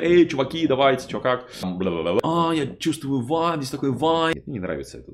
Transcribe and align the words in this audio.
Эй, 0.00 0.28
чуваки, 0.28 0.64
давайте, 0.68 1.08
чё 1.08 1.20
как? 1.20 1.50
А, 2.22 2.52
я 2.54 2.66
чувствую 2.76 3.20
вайн, 3.26 3.60
здесь 3.60 3.70
такой 3.70 3.90
вайн. 3.90 4.40
Мне 4.46 4.54
не 4.54 4.60
нравится 4.60 4.98
это. 4.98 5.12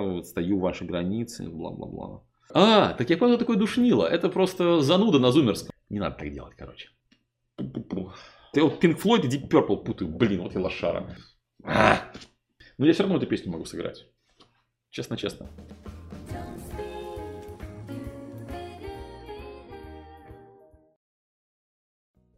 Вот 0.00 0.26
стою 0.28 0.58
в 0.58 0.62
вашей 0.62 0.86
границе, 0.86 1.48
бла-бла-бла. 1.48 2.22
А, 2.54 2.92
так 2.92 3.10
я 3.10 3.16
понял, 3.16 3.38
такой 3.38 3.56
душнило. 3.56 4.06
Это 4.06 4.28
просто 4.28 4.82
зануда 4.82 5.18
на 5.18 5.32
зумерском. 5.32 5.74
Не 5.90 5.98
надо 5.98 6.16
так 6.16 6.32
делать, 6.32 6.54
короче. 6.56 6.90
Ты 7.56 8.62
вот 8.62 8.84
Pink 8.84 9.02
Floyd 9.02 9.26
и 9.26 9.28
Deep 9.28 9.48
Purple 9.48 9.82
путаю. 9.82 10.08
Блин, 10.08 10.42
вот 10.42 10.54
и 10.54 10.58
лошара. 10.58 11.16
А! 11.64 12.12
Но 12.78 12.86
я 12.86 12.92
все 12.92 13.02
равно 13.02 13.16
эту 13.16 13.26
песню 13.26 13.50
могу 13.50 13.64
сыграть. 13.64 14.06
Честно-честно. 14.90 15.48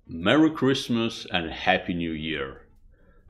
Merry 0.07 0.49
Christmas 0.49 1.25
and 1.31 1.49
Happy 1.51 1.93
New 1.93 2.11
Year. 2.11 2.67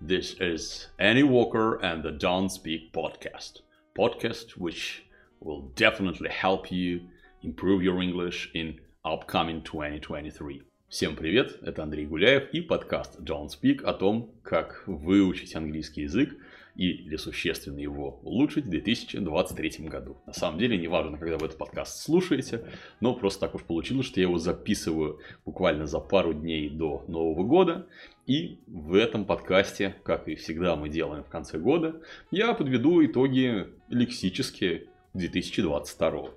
This 0.02 0.36
is 0.40 0.88
Annie 0.98 1.24
Walker 1.24 1.76
and 1.84 2.04
the 2.04 2.12
Don't 2.12 2.50
Speak 2.50 2.94
podcast. 2.94 3.62
Podcast 3.98 4.52
which 4.52 5.04
will 5.40 5.72
definitely 5.76 6.30
help 6.30 6.72
you 6.72 7.02
improve 7.44 7.84
your 7.84 8.02
English 8.02 8.50
in 8.54 8.80
upcoming 9.04 9.62
2023. 9.62 10.64
Всем 10.90 11.16
привет, 11.16 11.60
это 11.62 11.84
Андрей 11.84 12.06
Гуляев 12.06 12.50
и 12.52 12.62
подкаст 12.62 13.20
Don't 13.20 13.50
Speak 13.50 13.84
о 13.84 13.94
том, 13.94 14.32
как 14.42 14.84
выучить 14.88 15.56
английский 15.56 16.02
язык 16.02 16.36
или 16.75 17.17
существенно 17.17 17.79
его 17.79 18.21
улучшить 18.23 18.67
в 18.67 18.71
2023 18.71 19.87
году. 19.87 20.17
На 20.27 20.33
самом 20.33 20.59
деле, 20.59 20.77
не 20.77 20.89
важно, 20.89 21.19
когда 21.19 21.39
вы 21.39 21.47
этот 21.47 21.59
подкаст 21.59 22.03
слушаете, 22.03 22.65
но 23.01 23.15
просто 23.15 23.41
так 23.41 23.55
уж 23.55 23.63
получилось, 23.63 24.07
что 24.07 24.21
я 24.21 24.27
его 24.27 24.39
записываю 24.39 25.21
буквально 25.45 25.87
за 25.87 26.01
пару 26.01 26.35
дней 26.35 26.69
до 26.69 27.05
Нового 27.07 27.45
года. 27.45 27.87
И 28.27 28.59
в 28.67 28.95
этом 28.95 29.25
подкасте, 29.25 29.95
как 30.03 30.29
и 30.29 30.35
всегда 30.35 30.77
мы 30.77 30.89
делаем 30.89 31.23
в 31.23 31.29
конце 31.29 31.59
года, 31.59 32.01
я 32.31 32.55
подведу 32.55 33.05
итоги 33.05 33.69
лексические 33.89 34.87
2022. 35.15 36.31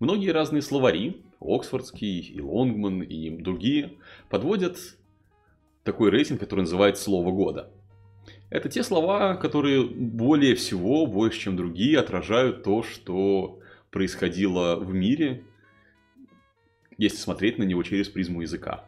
Многие 0.00 0.30
разные 0.30 0.62
словари 0.62 1.22
Оксфордский 1.40 2.20
и 2.20 2.40
Лонгман 2.40 3.02
и 3.02 3.30
другие 3.30 3.92
подводят 4.28 4.78
такой 5.84 6.10
рейтинг, 6.10 6.40
который 6.40 6.60
называется 6.60 7.04
«Слово 7.04 7.30
года». 7.30 7.70
Это 8.48 8.68
те 8.68 8.82
слова, 8.82 9.34
которые 9.34 9.84
более 9.84 10.54
всего, 10.54 11.06
больше 11.06 11.40
чем 11.40 11.56
другие, 11.56 11.98
отражают 11.98 12.62
то, 12.62 12.82
что 12.82 13.60
происходило 13.90 14.76
в 14.76 14.94
мире, 14.94 15.44
если 16.96 17.16
смотреть 17.16 17.58
на 17.58 17.64
него 17.64 17.82
через 17.82 18.08
призму 18.08 18.42
языка. 18.42 18.84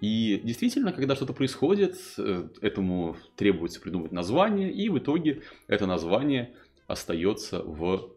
И 0.00 0.40
действительно, 0.44 0.92
когда 0.92 1.16
что-то 1.16 1.32
происходит, 1.32 1.96
э, 2.18 2.48
этому 2.60 3.16
требуется 3.36 3.80
придумать 3.80 4.12
название, 4.12 4.72
и 4.72 4.88
в 4.88 4.98
итоге 4.98 5.42
это 5.66 5.86
название 5.86 6.54
остается 6.86 7.62
в 7.62 8.12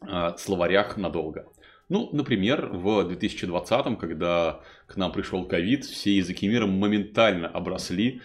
а, 0.00 0.36
словарях 0.36 0.96
надолго. 0.96 1.46
Ну, 1.88 2.08
например, 2.12 2.70
в 2.72 3.04
2020, 3.04 3.98
когда 3.98 4.62
к 4.86 4.96
нам 4.96 5.12
пришел 5.12 5.46
ковид, 5.46 5.84
все 5.84 6.16
языки 6.16 6.48
мира 6.48 6.66
моментально 6.66 7.48
обросли 7.48 8.22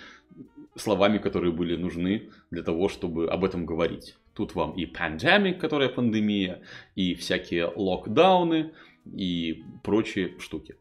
словами, 0.75 1.17
которые 1.17 1.52
были 1.52 1.75
нужны 1.75 2.30
для 2.52 2.64
того, 2.64 2.89
чтобы 2.89 3.30
об 3.30 3.44
этом 3.44 3.66
говорить. 3.66 4.16
Тут 4.34 4.56
вам 4.56 4.73
и 4.73 4.86
pandemic, 4.86 5.59
которая 5.59 5.89
пандемия, 5.89 6.61
и 6.95 7.16
всякие 7.16 7.72
локдауны, 7.76 8.72
и 9.06 9.64
прочие 9.84 10.39
штуки. 10.39 10.76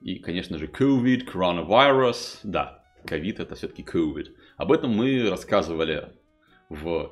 И, 0.00 0.16
конечно 0.16 0.58
же, 0.58 0.66
COVID, 0.66 1.26
coronavirus. 1.26 2.40
Да, 2.44 2.84
ковид 3.06 3.40
это 3.40 3.54
все-таки 3.54 3.82
COVID. 3.82 4.28
Об 4.56 4.72
этом 4.72 4.90
мы 4.90 5.28
рассказывали 5.28 6.12
в, 6.68 7.10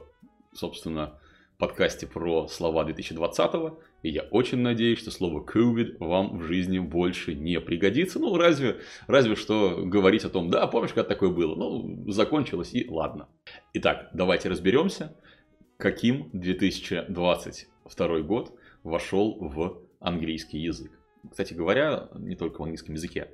собственно, 0.53 1.19
подкасте 1.59 2.07
про 2.07 2.49
слова 2.49 2.85
2020 2.85 3.53
и 4.03 4.11
я 4.11 4.23
очень 4.23 4.59
надеюсь, 4.59 4.99
что 4.99 5.11
слово 5.11 5.45
COVID 5.45 5.99
вам 5.99 6.39
в 6.39 6.43
жизни 6.43 6.79
больше 6.79 7.35
не 7.35 7.61
пригодится. 7.61 8.19
Ну, 8.19 8.37
разве, 8.37 8.81
разве 9.07 9.37
что 9.37 9.83
говорить 9.85 10.25
о 10.25 10.29
том, 10.29 10.51
да, 10.51 10.67
помнишь, 10.67 10.93
как 10.93 11.09
такое 11.09 11.31
было? 11.31 11.55
Ну, 11.55 12.11
закончилось 12.11 12.75
и 12.75 12.89
ладно. 12.89 13.29
Итак, 13.75 14.11
давайте 14.13 14.49
разберемся, 14.49 15.17
каким 15.77 16.31
2022 16.33 18.21
год 18.21 18.53
вошел 18.83 19.37
в 19.39 19.83
английский 20.01 20.59
язык. 20.59 20.91
Кстати 21.31 21.55
говоря, 21.55 22.09
не 22.19 22.35
только 22.35 22.59
в 22.61 22.63
английском 22.65 22.95
языке 22.95 23.29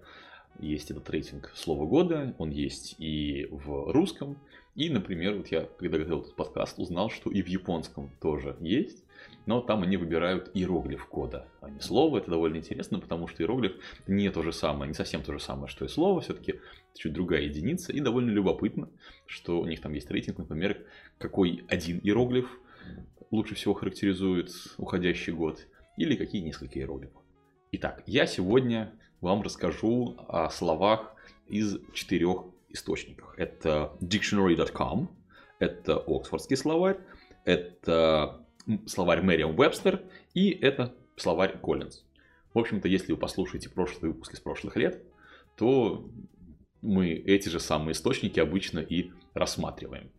есть 0.60 0.90
этот 0.90 1.08
рейтинг 1.08 1.52
слова 1.54 1.86
года, 1.86 2.34
он 2.36 2.50
есть 2.50 2.96
и 2.98 3.46
в 3.50 3.90
русском, 3.92 4.38
и, 4.74 4.90
например, 4.90 5.36
вот 5.36 5.48
я, 5.48 5.62
когда 5.78 5.98
готовил 5.98 6.20
этот 6.20 6.36
подкаст, 6.36 6.78
узнал, 6.78 7.10
что 7.10 7.30
и 7.30 7.40
в 7.42 7.46
японском 7.48 8.10
тоже 8.20 8.56
есть 8.60 9.04
но 9.46 9.60
там 9.60 9.82
они 9.82 9.96
выбирают 9.96 10.50
иероглиф 10.54 11.06
кода, 11.06 11.48
а 11.60 11.70
не 11.70 11.80
слово. 11.80 12.18
Это 12.18 12.30
довольно 12.30 12.56
интересно, 12.56 13.00
потому 13.00 13.28
что 13.28 13.42
иероглиф 13.42 13.72
не 14.06 14.30
то 14.30 14.42
же 14.42 14.52
самое, 14.52 14.88
не 14.88 14.94
совсем 14.94 15.22
то 15.22 15.32
же 15.32 15.40
самое, 15.40 15.68
что 15.68 15.84
и 15.84 15.88
слово, 15.88 16.20
все-таки 16.20 16.60
чуть 16.94 17.12
другая 17.12 17.42
единица. 17.42 17.92
И 17.92 18.00
довольно 18.00 18.30
любопытно, 18.30 18.88
что 19.26 19.60
у 19.60 19.66
них 19.66 19.80
там 19.80 19.92
есть 19.92 20.10
рейтинг, 20.10 20.38
например, 20.38 20.84
какой 21.18 21.64
один 21.68 21.98
иероглиф 21.98 22.48
лучше 23.30 23.54
всего 23.54 23.74
характеризует 23.74 24.50
уходящий 24.78 25.32
год, 25.32 25.66
или 25.96 26.14
какие 26.14 26.42
несколько 26.42 26.78
иероглифов. 26.78 27.22
Итак, 27.72 28.02
я 28.06 28.26
сегодня 28.26 28.94
вам 29.20 29.42
расскажу 29.42 30.16
о 30.28 30.48
словах 30.48 31.14
из 31.46 31.78
четырех 31.92 32.44
источников. 32.70 33.34
Это 33.36 33.92
dictionary.com, 34.00 35.10
это 35.58 35.96
Оксфордский 35.96 36.56
словарь, 36.56 36.98
это 37.44 38.46
словарь 38.86 39.22
Мэриам 39.22 39.56
Вебстер 39.56 40.02
и 40.34 40.50
это 40.50 40.94
словарь 41.16 41.58
Коллинз. 41.58 42.04
В 42.54 42.58
общем-то, 42.58 42.88
если 42.88 43.12
вы 43.12 43.18
послушаете 43.18 43.68
прошлые 43.68 44.12
выпуски 44.12 44.36
с 44.36 44.40
прошлых 44.40 44.76
лет, 44.76 45.02
то 45.56 46.08
мы 46.82 47.10
эти 47.10 47.48
же 47.48 47.60
самые 47.60 47.92
источники 47.92 48.40
обычно 48.40 48.78
и 48.78 49.10
рассматриваем. 49.34 50.10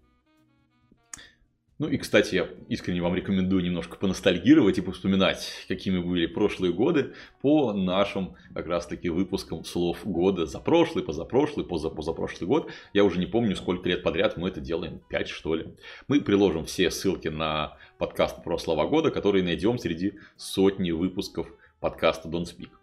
Ну 1.80 1.88
и, 1.88 1.98
кстати, 1.98 2.36
я 2.36 2.50
искренне 2.68 3.02
вам 3.02 3.16
рекомендую 3.16 3.64
немножко 3.64 3.96
поностальгировать 3.96 4.78
и 4.78 4.82
вспоминать, 4.82 5.50
какими 5.70 6.00
были 6.00 6.26
прошлые 6.26 6.74
годы 6.74 7.14
по 7.42 7.72
нашим 7.72 8.36
как 8.54 8.68
раз-таки 8.68 9.08
выпускам 9.08 9.64
слов 9.64 10.00
года 10.04 10.46
за 10.46 10.60
прошлый, 10.60 11.06
позапрошлый, 11.06 11.66
позапозапрошлый 11.66 12.50
год. 12.50 12.70
Я 12.92 13.06
уже 13.06 13.18
не 13.18 13.28
помню, 13.28 13.56
сколько 13.56 13.88
лет 13.88 14.04
подряд 14.04 14.36
мы 14.36 14.50
это 14.50 14.60
делаем, 14.60 15.00
5 15.08 15.30
что 15.30 15.56
ли. 15.56 15.68
Мы 16.10 16.20
приложим 16.20 16.66
все 16.66 16.92
ссылки 16.92 17.30
на 17.30 17.78
подкаст 17.98 18.44
про 18.44 18.58
слова 18.58 18.86
года, 18.86 19.10
который 19.10 19.42
найдем 19.42 19.80
среди 19.80 20.16
сотни 20.36 20.92
выпусков 20.92 21.48
подкаста 21.80 22.28
Don't 22.28 22.44
Speak. 22.44 22.79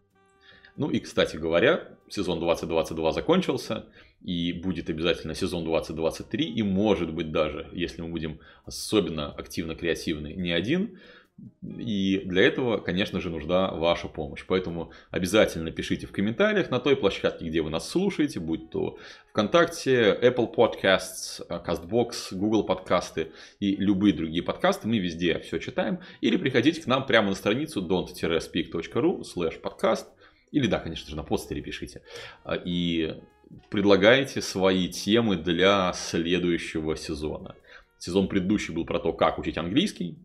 Ну 0.76 0.90
и, 0.90 1.00
кстати 1.00 1.36
говоря, 1.36 1.88
сезон 2.08 2.40
2022 2.40 3.12
закончился, 3.12 3.86
и 4.22 4.52
будет 4.52 4.90
обязательно 4.90 5.34
сезон 5.34 5.64
2023, 5.64 6.44
и 6.44 6.62
может 6.62 7.12
быть 7.12 7.32
даже, 7.32 7.68
если 7.72 8.02
мы 8.02 8.08
будем 8.08 8.40
особенно 8.64 9.30
активно 9.32 9.74
креативны, 9.74 10.32
не 10.34 10.52
один. 10.52 10.98
И 11.62 12.22
для 12.24 12.44
этого, 12.44 12.78
конечно 12.78 13.20
же, 13.20 13.28
нужна 13.28 13.70
ваша 13.70 14.08
помощь. 14.08 14.44
Поэтому 14.46 14.92
обязательно 15.10 15.70
пишите 15.70 16.06
в 16.06 16.12
комментариях 16.12 16.70
на 16.70 16.80
той 16.80 16.96
площадке, 16.96 17.46
где 17.46 17.60
вы 17.60 17.68
нас 17.68 17.88
слушаете, 17.90 18.40
будь 18.40 18.70
то 18.70 18.98
ВКонтакте, 19.30 20.18
Apple 20.22 20.54
Podcasts, 20.54 21.46
CastBox, 21.48 22.32
Google 22.32 22.64
подкасты 22.64 23.32
и 23.60 23.76
любые 23.76 24.14
другие 24.14 24.42
подкасты. 24.42 24.88
Мы 24.88 24.98
везде 24.98 25.38
все 25.40 25.58
читаем. 25.58 26.00
Или 26.22 26.38
приходите 26.38 26.80
к 26.80 26.86
нам 26.86 27.04
прямо 27.04 27.28
на 27.28 27.34
страницу 27.34 27.86
don't-speak.ru 27.86 29.20
slash 29.20 29.60
podcast. 29.60 30.06
Или 30.52 30.66
да, 30.66 30.78
конечно 30.78 31.08
же, 31.10 31.16
на 31.16 31.22
постере 31.22 31.60
пишите. 31.60 32.02
И 32.64 33.16
предлагаете 33.70 34.40
свои 34.42 34.88
темы 34.88 35.36
для 35.36 35.92
следующего 35.92 36.96
сезона. 36.96 37.54
Сезон 37.98 38.28
предыдущий 38.28 38.74
был 38.74 38.84
про 38.84 38.98
то, 38.98 39.12
как 39.12 39.38
учить 39.38 39.58
английский, 39.58 40.18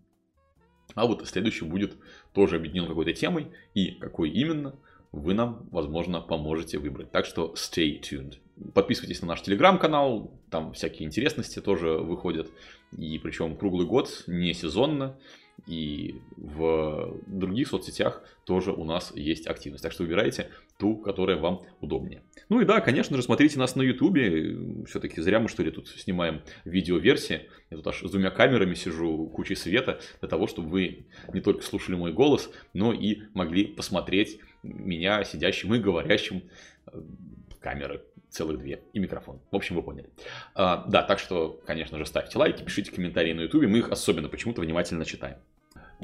а 0.96 1.06
вот 1.06 1.28
следующий 1.28 1.66
будет 1.66 1.96
тоже 2.34 2.58
объединен 2.58 2.88
какой-то 2.88 3.14
темой, 3.14 3.48
и 3.74 3.92
какой 3.92 4.30
именно, 4.30 4.76
вы 5.12 5.34
нам, 5.34 5.68
возможно, 5.72 6.22
поможете 6.22 6.80
выбрать. 6.80 7.12
Так 7.12 7.26
что 7.26 7.54
stay 7.56 8.02
tuned. 8.02 8.36
Подписывайтесь 8.74 9.22
на 9.22 9.30
наш 9.30 9.42
телеграм-канал, 9.42 10.32
там 10.50 10.74
всякие 10.74 11.08
интересности 11.08 11.60
тоже 11.60 11.92
выходят, 11.98 12.50
и 12.96 13.18
причем 13.20 13.56
круглый 13.56 13.88
год, 13.88 14.24
не 14.28 14.54
сезонно. 14.54 15.18
И 15.68 16.20
в 16.38 17.18
других 17.28 17.68
соцсетях 17.68 18.24
тоже 18.46 18.72
у 18.72 18.84
нас 18.84 19.12
есть 19.16 19.48
активность. 19.48 19.84
Так 19.84 19.92
что 19.92 20.04
выбирайте 20.04 20.50
ту, 20.78 20.98
которая 20.98 21.38
вам 21.38 21.64
удобнее. 21.80 22.24
Ну 22.50 22.60
и 22.60 22.66
да, 22.66 22.82
конечно 22.82 23.16
же, 23.16 23.24
смотрите 23.24 23.60
нас 23.60 23.76
на 23.76 23.82
Ютубе. 23.82 24.84
Все-таки 24.88 25.22
зря 25.22 25.40
мы 25.40 25.48
что 25.48 25.64
ли 25.64 25.72
тут 25.72 25.88
снимаем 25.88 26.42
видеоверсии. 26.66 27.48
Я 27.70 27.78
тут 27.78 27.88
аж 27.88 28.02
с 28.04 28.12
двумя 28.12 28.32
камерами 28.32 28.74
сижу, 28.74 29.28
кучей 29.28 29.56
света, 29.56 30.02
для 30.20 30.28
того, 30.28 30.48
чтобы 30.48 30.70
вы 30.70 31.06
не 31.34 31.42
только 31.42 31.64
слушали 31.64 31.96
мой 31.96 32.12
голос, 32.12 32.50
но 32.74 32.94
и 32.94 33.22
могли 33.34 33.66
посмотреть 33.66 34.40
меня 34.64 35.24
сидящим 35.24 35.74
и 35.76 35.80
говорящим 35.80 36.44
камеры 37.60 38.02
целых 38.30 38.60
две 38.60 38.82
и 38.94 39.00
микрофон. 39.00 39.40
В 39.52 39.56
общем, 39.56 39.76
вы 39.76 39.84
поняли. 39.84 40.10
А, 40.56 40.86
да, 40.88 41.04
так 41.04 41.20
что, 41.20 41.62
конечно 41.66 41.98
же, 41.98 42.06
ставьте 42.06 42.38
лайки, 42.40 42.64
пишите 42.64 42.92
комментарии 42.92 43.34
на 43.34 43.42
ютубе, 43.42 43.68
мы 43.68 43.80
их 43.80 43.92
особенно 43.92 44.30
почему-то 44.30 44.62
внимательно 44.62 45.06
читаем. 45.06 45.38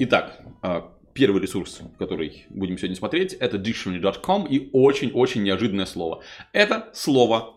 Итак, 0.00 0.38
а, 0.62 0.92
первый 1.12 1.42
ресурс, 1.42 1.80
который 1.98 2.46
будем 2.50 2.78
сегодня 2.78 2.94
смотреть, 2.94 3.32
это 3.32 3.56
dictionary.com 3.56 4.46
и 4.46 4.70
очень-очень 4.72 5.42
неожиданное 5.42 5.86
слово. 5.86 6.22
Это 6.52 6.88
слово 6.94 7.56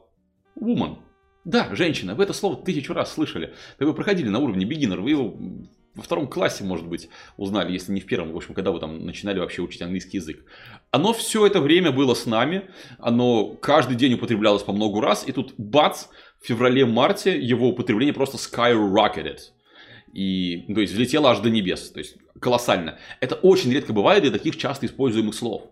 woman. 0.60 0.98
Да, 1.46 1.70
женщина, 1.76 2.16
вы 2.16 2.24
это 2.24 2.34
слово 2.34 2.56
тысячу 2.56 2.94
раз 2.94 3.14
слышали. 3.14 3.54
Да 3.78 3.86
вы 3.86 3.94
проходили 3.94 4.28
на 4.30 4.40
уровне 4.40 4.66
beginner, 4.66 5.00
вы 5.00 5.12
его 5.12 5.38
во 5.94 6.02
втором 6.02 6.28
классе, 6.28 6.64
может 6.64 6.88
быть, 6.88 7.10
узнали, 7.38 7.74
если 7.74 7.92
не 7.92 8.02
в 8.02 8.08
первом, 8.08 8.32
в 8.32 8.38
общем, 8.38 8.56
когда 8.56 8.72
вы 8.72 8.80
там 8.80 9.06
начинали 9.06 9.38
вообще 9.38 9.62
учить 9.62 9.84
английский 9.84 10.18
язык. 10.18 10.44
Оно 10.90 11.14
все 11.14 11.46
это 11.46 11.62
время 11.62 11.92
было 11.92 12.16
с 12.16 12.26
нами, 12.26 12.72
оно 12.98 13.50
каждый 13.50 13.98
день 13.98 14.16
употреблялось 14.16 14.64
по 14.64 14.74
много 14.74 15.00
раз, 15.00 15.28
и 15.28 15.32
тут 15.32 15.54
бац, 15.60 16.08
в 16.42 16.48
феврале-марте 16.48 17.40
его 17.40 17.70
употребление 17.70 18.16
просто 18.16 18.38
skyrocketed. 18.38 19.38
И, 20.14 20.66
то 20.74 20.82
есть, 20.82 20.94
взлетело 20.94 21.32
аж 21.32 21.40
до 21.40 21.50
небес, 21.50 21.92
то 21.92 22.00
есть, 22.00 22.18
колоссально. 22.40 22.98
Это 23.20 23.36
очень 23.36 23.72
редко 23.72 23.94
бывает 23.94 24.24
для 24.24 24.32
таких 24.32 24.58
часто 24.58 24.86
используемых 24.86 25.36
слов. 25.36 25.64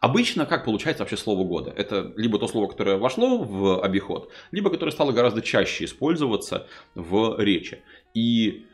Обычно 0.00 0.46
как 0.46 0.64
получается 0.64 1.02
вообще 1.02 1.18
слово 1.18 1.44
года? 1.44 1.72
Это 1.76 2.12
либо 2.16 2.38
то 2.38 2.48
слово, 2.48 2.68
которое 2.68 2.96
вошло 2.96 3.36
в 3.38 3.84
обиход, 3.84 4.32
либо 4.50 4.70
которое 4.70 4.92
стало 4.92 5.12
гораздо 5.12 5.42
чаще 5.42 5.84
использоваться 5.84 6.66
в 6.94 7.38
речи. 7.38 7.82
И 8.14 8.66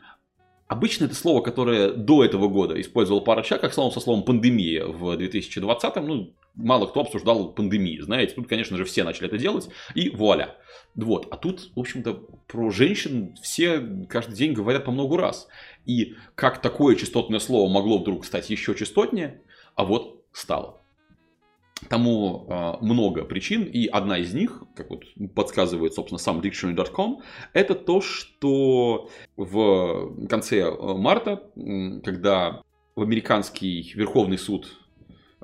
Обычно 0.67 1.05
это 1.05 1.15
слово, 1.15 1.41
которое 1.41 1.91
до 1.91 2.25
этого 2.25 2.49
года 2.49 2.79
использовал 2.79 3.21
пара 3.21 3.41
человек, 3.41 3.61
как 3.61 3.73
слово 3.73 3.91
со 3.91 4.01
словом 4.01 4.23
пандемия 4.23 4.85
в 4.85 5.15
2020, 5.15 5.95
ну, 5.97 6.33
мало 6.55 6.87
кто 6.87 7.01
обсуждал 7.01 7.53
пандемию, 7.53 8.03
знаете, 8.03 8.33
тут, 8.33 8.47
конечно 8.47 8.75
же, 8.75 8.83
все 8.83 9.05
начали 9.05 9.27
это 9.27 9.37
делать, 9.37 9.69
и 9.95 10.09
вуаля. 10.09 10.55
Вот, 10.95 11.27
а 11.31 11.37
тут, 11.37 11.71
в 11.75 11.79
общем-то, 11.79 12.13
про 12.47 12.69
женщин 12.71 13.35
все 13.41 13.79
каждый 14.09 14.35
день 14.35 14.53
говорят 14.53 14.83
по 14.83 14.91
много 14.91 15.17
раз. 15.17 15.47
И 15.85 16.15
как 16.35 16.61
такое 16.61 16.95
частотное 16.95 17.39
слово 17.39 17.71
могло 17.71 17.99
вдруг 17.99 18.25
стать 18.25 18.49
еще 18.49 18.75
частотнее, 18.75 19.41
а 19.75 19.85
вот 19.85 20.25
стало. 20.33 20.81
Тому 21.89 22.47
э, 22.49 22.73
много 22.81 23.23
причин, 23.23 23.63
и 23.63 23.87
одна 23.87 24.17
из 24.17 24.33
них, 24.33 24.63
как 24.75 24.89
вот 24.89 25.03
подсказывает, 25.35 25.93
собственно, 25.93 26.17
сам 26.17 26.39
dictionary.com, 26.39 27.21
это 27.53 27.75
то, 27.75 28.01
что 28.01 29.09
в 29.35 30.27
конце 30.27 30.61
э, 30.61 30.93
марта, 30.95 31.43
когда 32.03 32.61
в 32.95 33.01
американский 33.01 33.91
Верховный 33.95 34.39
суд 34.39 34.75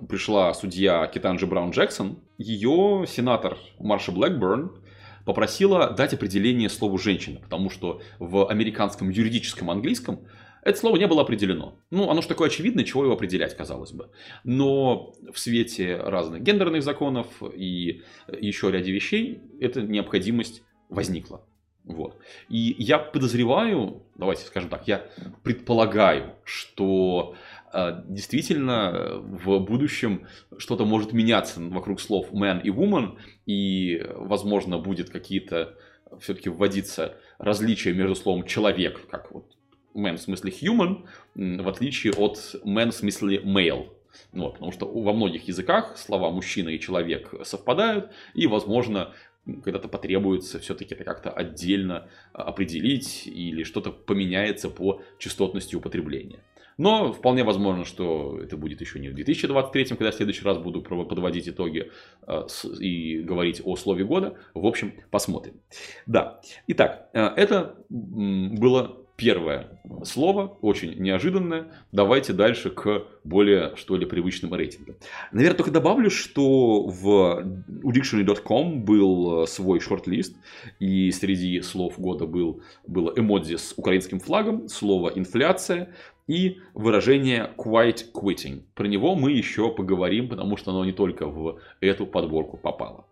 пришла 0.09 0.53
судья 0.53 1.05
Китанджи 1.07 1.45
Браун 1.45 1.69
Джексон, 1.69 2.19
ее 2.37 3.05
сенатор 3.07 3.57
Марша 3.79 4.11
Блэкберн 4.11 4.83
попросила 5.25 5.91
дать 5.91 6.13
определение 6.13 6.69
слову 6.69 6.97
«женщина», 6.97 7.39
потому 7.39 7.69
что 7.69 8.01
в 8.19 8.49
американском 8.49 9.09
юридическом 9.09 9.69
английском 9.69 10.21
это 10.63 10.79
слово 10.79 10.97
не 10.97 11.07
было 11.07 11.21
определено. 11.21 11.77
Ну, 11.91 12.09
оно 12.09 12.21
же 12.21 12.27
такое 12.27 12.47
очевидное, 12.47 12.83
чего 12.83 13.03
его 13.03 13.13
определять, 13.13 13.55
казалось 13.55 13.91
бы. 13.91 14.09
Но 14.43 15.13
в 15.31 15.37
свете 15.37 15.97
разных 15.97 16.41
гендерных 16.41 16.83
законов 16.83 17.27
и 17.53 18.01
еще 18.39 18.71
ряде 18.71 18.91
вещей 18.91 19.41
эта 19.59 19.81
необходимость 19.81 20.63
возникла. 20.89 21.45
Вот. 21.83 22.17
И 22.47 22.75
я 22.79 22.97
подозреваю, 22.97 24.03
давайте 24.15 24.45
скажем 24.45 24.69
так, 24.69 24.87
я 24.87 25.05
предполагаю, 25.43 26.35
что 26.45 27.35
э, 27.73 28.03
действительно 28.07 29.19
в 29.21 29.59
будущем 29.59 30.27
что-то 30.57 30.85
может 30.85 31.11
меняться 31.11 31.59
вокруг 31.59 31.99
слов 31.99 32.31
man 32.31 32.61
и 32.61 32.69
woman, 32.69 33.17
и, 33.45 34.01
возможно, 34.15 34.77
будет 34.77 35.09
какие-то 35.09 35.77
все-таки 36.21 36.49
вводиться 36.49 37.17
различия 37.37 37.91
между 37.91 38.15
словом 38.15 38.45
человек, 38.45 39.05
как 39.09 39.31
вот 39.31 39.57
man 39.95 40.17
в 40.17 40.21
смысле 40.21 40.51
human, 40.51 41.05
в 41.35 41.67
отличие 41.67 42.13
от 42.13 42.37
man 42.65 42.91
в 42.91 42.95
смысле 42.95 43.39
male. 43.39 43.89
Вот, 44.31 44.53
потому 44.53 44.71
что 44.71 44.87
во 44.87 45.13
многих 45.13 45.47
языках 45.47 45.97
слова 45.97 46.29
мужчина 46.29 46.69
и 46.69 46.79
человек 46.79 47.33
совпадают, 47.43 48.11
и, 48.33 48.47
возможно, 48.47 49.13
когда-то 49.45 49.87
потребуется 49.87 50.59
все-таки 50.59 50.93
это 50.95 51.03
как-то 51.03 51.29
отдельно 51.29 52.07
а, 52.31 52.43
определить 52.43 53.27
или 53.27 53.63
что-то 53.63 53.91
поменяется 53.91 54.69
по 54.69 55.01
частотности 55.17 55.75
употребления. 55.75 56.39
Но 56.77 57.13
вполне 57.13 57.43
возможно, 57.43 57.85
что 57.85 58.39
это 58.41 58.57
будет 58.57 58.81
еще 58.81 58.99
не 58.99 59.09
в 59.09 59.13
2023, 59.13 59.85
когда 59.85 60.11
в 60.11 60.15
следующий 60.15 60.43
раз 60.43 60.57
буду 60.57 60.81
подводить 60.81 61.47
итоги 61.47 61.91
а, 62.21 62.47
и 62.79 63.19
говорить 63.19 63.61
о 63.63 63.75
слове 63.75 64.05
года. 64.05 64.37
В 64.53 64.65
общем, 64.65 64.93
посмотрим. 65.11 65.59
Да, 66.05 66.41
итак, 66.67 67.09
а, 67.13 67.33
это 67.35 67.75
было 67.89 69.02
первое 69.15 69.79
слово, 70.03 70.57
очень 70.61 70.95
неожиданное. 70.99 71.67
Давайте 71.91 72.33
дальше 72.33 72.69
к 72.69 73.03
более, 73.23 73.75
что 73.75 73.95
ли, 73.95 74.05
привычным 74.05 74.53
рейтингам. 74.53 74.95
Наверное, 75.31 75.57
только 75.57 75.71
добавлю, 75.71 76.09
что 76.09 76.83
в, 76.87 77.45
у 77.83 77.91
Dictionary.com 77.91 78.83
был 78.83 79.43
э, 79.43 79.47
свой 79.47 79.79
шорт-лист, 79.79 80.35
и 80.79 81.11
среди 81.11 81.61
слов 81.61 81.99
года 81.99 82.25
был, 82.25 82.61
было 82.87 83.13
эмодзи 83.15 83.57
с 83.57 83.73
украинским 83.77 84.19
флагом, 84.19 84.67
слово 84.67 85.11
«инфляция», 85.15 85.93
и 86.27 86.61
выражение 86.73 87.53
quite 87.57 88.11
quitting. 88.13 88.63
Про 88.75 88.85
него 88.87 89.15
мы 89.15 89.31
еще 89.31 89.69
поговорим, 89.69 90.29
потому 90.29 90.55
что 90.55 90.71
оно 90.71 90.85
не 90.85 90.93
только 90.93 91.27
в 91.27 91.59
эту 91.81 92.07
подборку 92.07 92.55
попало. 92.55 93.05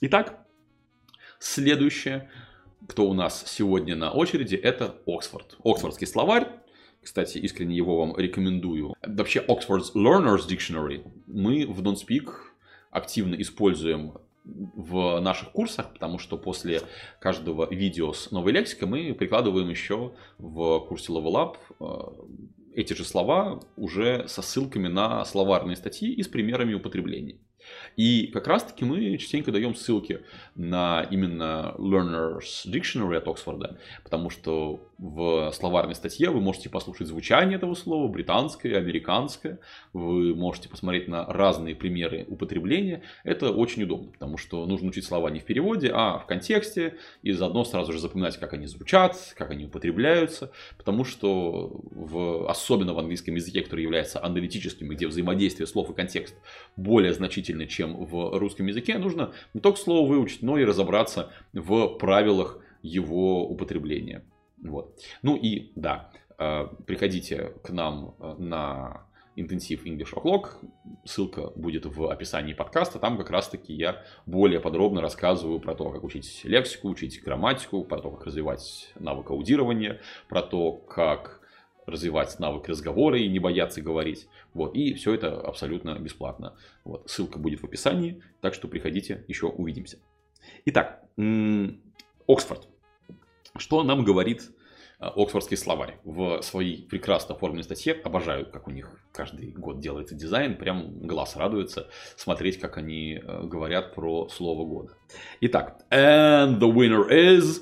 Итак, 0.00 0.44
следующее 1.38 2.28
кто 2.88 3.08
у 3.08 3.14
нас 3.14 3.44
сегодня 3.46 3.96
на 3.96 4.10
очереди, 4.10 4.56
это 4.56 4.96
Оксфорд. 5.06 5.56
Оксфордский 5.64 6.06
словарь. 6.06 6.48
Кстати, 7.02 7.38
искренне 7.38 7.76
его 7.76 7.98
вам 7.98 8.16
рекомендую. 8.16 8.94
Вообще, 9.04 9.40
Oxford's 9.40 9.94
Learner's 9.94 10.48
Dictionary 10.48 11.04
мы 11.26 11.66
в 11.66 11.80
Don't 11.82 11.96
Speak 11.96 12.30
активно 12.90 13.34
используем 13.34 14.14
в 14.44 15.20
наших 15.20 15.52
курсах, 15.52 15.92
потому 15.92 16.18
что 16.18 16.36
после 16.36 16.82
каждого 17.20 17.72
видео 17.72 18.12
с 18.12 18.30
новой 18.30 18.52
лексикой 18.52 18.88
мы 18.88 19.14
прикладываем 19.14 19.68
еще 19.68 20.12
в 20.38 20.80
курсе 20.80 21.12
Level 21.12 21.34
Up 21.34 21.56
э, 21.80 22.80
эти 22.80 22.92
же 22.92 23.04
слова 23.04 23.60
уже 23.76 24.26
со 24.28 24.42
ссылками 24.42 24.88
на 24.88 25.24
словарные 25.24 25.76
статьи 25.76 26.12
и 26.12 26.22
с 26.22 26.28
примерами 26.28 26.74
употребления. 26.74 27.38
И 27.96 28.28
как 28.28 28.46
раз-таки 28.46 28.84
мы 28.84 29.16
частенько 29.18 29.52
даем 29.52 29.74
ссылки 29.74 30.20
на 30.54 31.06
именно 31.10 31.74
Learner's 31.78 32.66
Dictionary 32.66 33.16
от 33.16 33.28
Оксфорда, 33.28 33.78
потому 34.02 34.30
что 34.30 34.80
в 34.98 35.50
словарной 35.52 35.96
статье 35.96 36.30
вы 36.30 36.40
можете 36.40 36.70
послушать 36.70 37.08
звучание 37.08 37.56
этого 37.56 37.74
слова, 37.74 38.06
британское, 38.06 38.78
американское, 38.78 39.58
вы 39.92 40.34
можете 40.34 40.68
посмотреть 40.68 41.08
на 41.08 41.26
разные 41.26 41.74
примеры 41.74 42.24
употребления. 42.28 43.02
Это 43.24 43.50
очень 43.50 43.82
удобно, 43.82 44.12
потому 44.12 44.38
что 44.38 44.64
нужно 44.64 44.90
учить 44.90 45.04
слова 45.04 45.28
не 45.28 45.40
в 45.40 45.44
переводе, 45.44 45.90
а 45.92 46.18
в 46.18 46.26
контексте, 46.26 46.98
и 47.22 47.32
заодно 47.32 47.64
сразу 47.64 47.92
же 47.92 47.98
запоминать, 47.98 48.38
как 48.38 48.52
они 48.52 48.66
звучат, 48.66 49.34
как 49.36 49.50
они 49.50 49.64
употребляются, 49.64 50.52
потому 50.78 51.04
что 51.04 51.80
в, 51.90 52.48
особенно 52.48 52.94
в 52.94 52.98
английском 52.98 53.34
языке, 53.34 53.62
который 53.62 53.82
является 53.82 54.24
аналитическим, 54.24 54.88
где 54.88 55.08
взаимодействие 55.08 55.66
слов 55.66 55.90
и 55.90 55.94
контекст 55.94 56.36
более 56.76 57.12
значительны, 57.62 57.66
чем 57.66 58.04
в 58.04 58.38
русском 58.38 58.66
языке, 58.66 58.98
нужно 58.98 59.32
не 59.54 59.60
только 59.60 59.78
слово 59.78 60.08
выучить, 60.08 60.42
но 60.42 60.58
и 60.58 60.64
разобраться 60.64 61.30
в 61.52 61.98
правилах 61.98 62.58
его 62.82 63.48
употребления. 63.48 64.22
Вот. 64.62 64.98
Ну 65.22 65.36
и 65.36 65.72
да, 65.76 66.10
э, 66.38 66.66
приходите 66.86 67.52
к 67.62 67.70
нам 67.70 68.14
э, 68.18 68.34
на 68.38 69.06
интенсив 69.36 69.86
English 69.86 70.14
O'Clock. 70.14 70.48
Ссылка 71.04 71.50
будет 71.56 71.86
в 71.86 72.10
описании 72.10 72.54
подкаста. 72.54 72.98
Там 72.98 73.16
как 73.16 73.30
раз-таки 73.30 73.72
я 73.72 74.02
более 74.26 74.60
подробно 74.60 75.00
рассказываю 75.00 75.58
про 75.58 75.74
то, 75.74 75.90
как 75.90 76.04
учить 76.04 76.44
лексику, 76.44 76.88
учить 76.88 77.22
грамматику, 77.24 77.84
про 77.84 77.98
то, 78.00 78.10
как 78.10 78.26
развивать 78.26 78.92
навык 79.00 79.30
аудирования, 79.30 80.00
про 80.28 80.42
то, 80.42 80.72
как 80.72 81.40
развивать 81.86 82.38
навык 82.38 82.68
разговора 82.68 83.18
и 83.18 83.28
не 83.28 83.38
бояться 83.38 83.80
говорить. 83.80 84.28
Вот. 84.54 84.74
И 84.74 84.94
все 84.94 85.14
это 85.14 85.40
абсолютно 85.40 85.98
бесплатно. 85.98 86.56
Вот. 86.84 87.08
Ссылка 87.10 87.38
будет 87.38 87.60
в 87.60 87.64
описании, 87.64 88.22
так 88.40 88.54
что 88.54 88.68
приходите, 88.68 89.24
еще 89.28 89.46
увидимся. 89.46 89.98
Итак, 90.64 91.02
Оксфорд. 92.26 92.68
Что 93.56 93.82
нам 93.82 94.04
говорит 94.04 94.50
э, 94.98 95.04
Оксфордский 95.04 95.56
словарь 95.56 95.98
в 96.04 96.40
своей 96.40 96.86
прекрасно 96.86 97.34
оформленной 97.34 97.64
статье. 97.64 97.92
Обожаю, 98.04 98.50
как 98.50 98.66
у 98.66 98.70
них 98.70 98.90
каждый 99.12 99.50
год 99.50 99.80
делается 99.80 100.14
дизайн. 100.14 100.56
Прям 100.56 101.00
глаз 101.06 101.36
радуется 101.36 101.88
смотреть, 102.16 102.58
как 102.58 102.78
они 102.78 103.20
э, 103.22 103.42
говорят 103.42 103.94
про 103.94 104.28
слово 104.28 104.64
года. 104.64 104.96
Итак, 105.42 105.84
and 105.90 106.58
the 106.58 106.72
winner 106.72 107.08
is 107.10 107.60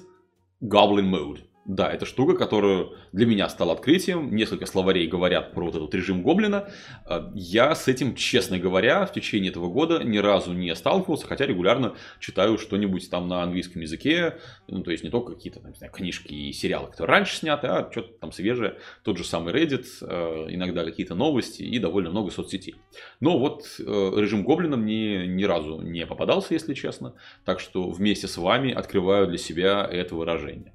Goblin 0.63 1.11
Mode. 1.11 1.50
Да, 1.67 1.93
это 1.93 2.07
штука, 2.07 2.37
которая 2.37 2.89
для 3.13 3.27
меня 3.27 3.49
стала 3.49 3.75
открытием. 3.75 4.35
Несколько 4.35 4.65
словарей 4.65 5.07
говорят 5.07 5.53
про 5.53 5.67
вот 5.67 5.75
этот 5.75 5.95
режим 5.95 6.23
Гоблина. 6.23 6.71
А, 7.05 7.31
я 7.35 7.75
с 7.75 7.87
этим, 7.87 8.15
честно 8.15 8.59
говоря, 8.59 9.05
в 9.05 9.13
течение 9.13 9.51
этого 9.51 9.69
года 9.69 10.03
ни 10.03 10.19
разу 10.19 10.55
не 10.55 10.75
сталкивался, 10.75 11.27
хотя 11.27 11.47
регулярно 11.47 11.97
читаю 12.19 12.57
что-нибудь 12.57 13.11
там 13.11 13.29
на 13.29 13.43
английском 13.43 13.83
языке. 13.83 14.39
Ну, 14.69 14.83
то 14.83 14.91
есть 14.91 15.05
не 15.05 15.11
только 15.11 15.35
какие-то 15.35 15.61
там, 15.61 15.75
знаю, 15.75 15.93
книжки 15.93 16.33
и 16.33 16.53
сериалы, 16.53 16.91
которые 16.91 17.19
раньше 17.19 17.37
сняты, 17.37 17.67
а 17.67 17.89
что-то 17.93 18.15
там 18.15 18.33
свежее. 18.33 18.79
Тот 19.05 19.19
же 19.19 19.25
самый 19.25 19.53
Reddit, 19.53 19.87
а, 20.01 20.47
иногда 20.49 20.83
какие-то 20.83 21.15
новости 21.15 21.63
и 21.63 21.79
довольно 21.79 22.11
много 22.11 22.31
соцсетей. 22.31 22.77
Но 23.21 23.39
вот 23.39 23.77
э, 23.79 23.83
режим 23.83 24.45
Гоблина 24.45 24.77
мне 24.77 25.27
ни 25.27 25.45
разу 25.45 25.83
не 25.83 26.07
попадался, 26.07 26.55
если 26.55 26.73
честно. 26.73 27.15
Так 27.45 27.61
что 27.61 27.91
вместе 27.91 28.29
с 28.29 28.39
вами 28.39 28.73
открываю 28.73 29.27
для 29.27 29.39
себя 29.39 29.87
это 29.91 30.15
выражение. 30.15 30.73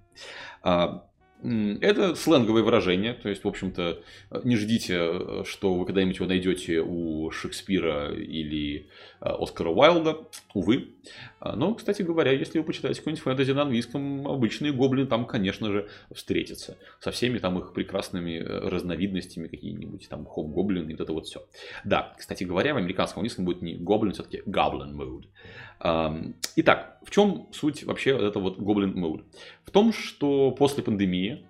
А, 0.66 1.06
это 1.44 2.16
сленговое 2.16 2.64
выражение, 2.64 3.14
то 3.14 3.30
есть, 3.30 3.44
в 3.44 3.48
общем-то, 3.48 4.02
не 4.44 4.56
ждите, 4.56 5.44
что 5.44 5.76
вы 5.76 5.86
когда-нибудь 5.86 6.16
его 6.16 6.26
найдете 6.28 6.82
у 6.82 7.30
Шекспира 7.30 8.12
или 8.16 8.90
а, 9.20 9.36
Оскара 9.36 9.70
Уайлда, 9.70 10.28
увы. 10.56 10.96
А, 11.40 11.56
но, 11.56 11.76
кстати 11.76 12.02
говоря, 12.02 12.32
если 12.32 12.58
вы 12.58 12.66
почитаете 12.66 13.00
какой-нибудь 13.00 13.24
фэнтези 13.24 13.52
на 13.52 13.62
английском, 13.62 14.28
обычные 14.28 14.72
гоблины 14.72 15.06
там, 15.06 15.26
конечно 15.28 15.72
же, 15.72 15.88
встретятся. 16.12 16.78
Со 17.00 17.12
всеми 17.12 17.38
там 17.38 17.60
их 17.60 17.74
прекрасными 17.74 18.40
э, 18.40 18.70
разновидностями, 18.70 19.48
какие-нибудь 19.48 20.08
там 20.10 20.26
хоп-гоблин 20.26 20.90
и 20.90 20.94
вот 20.94 21.02
это 21.02 21.14
вот 21.14 21.28
все. 21.28 21.46
Да, 21.84 22.16
кстати 22.18 22.44
говоря, 22.44 22.74
в 22.74 22.78
американском 22.78 23.20
английском 23.20 23.46
будет 23.46 23.62
не 23.62 23.76
гоблин, 23.76 24.14
все-таки 24.14 24.42
goblin 24.48 24.96
mode. 24.96 25.26
Итак, 25.80 27.00
в 27.04 27.12
чем 27.12 27.48
суть 27.52 27.84
вообще 27.84 28.12
этого 28.12 28.44
вот 28.44 28.60
Goblin 28.60 28.94
Mode? 28.94 29.24
В 29.64 29.72
том, 29.72 29.94
что 29.94 30.52
после 30.52 30.84
пандемии 30.84 31.46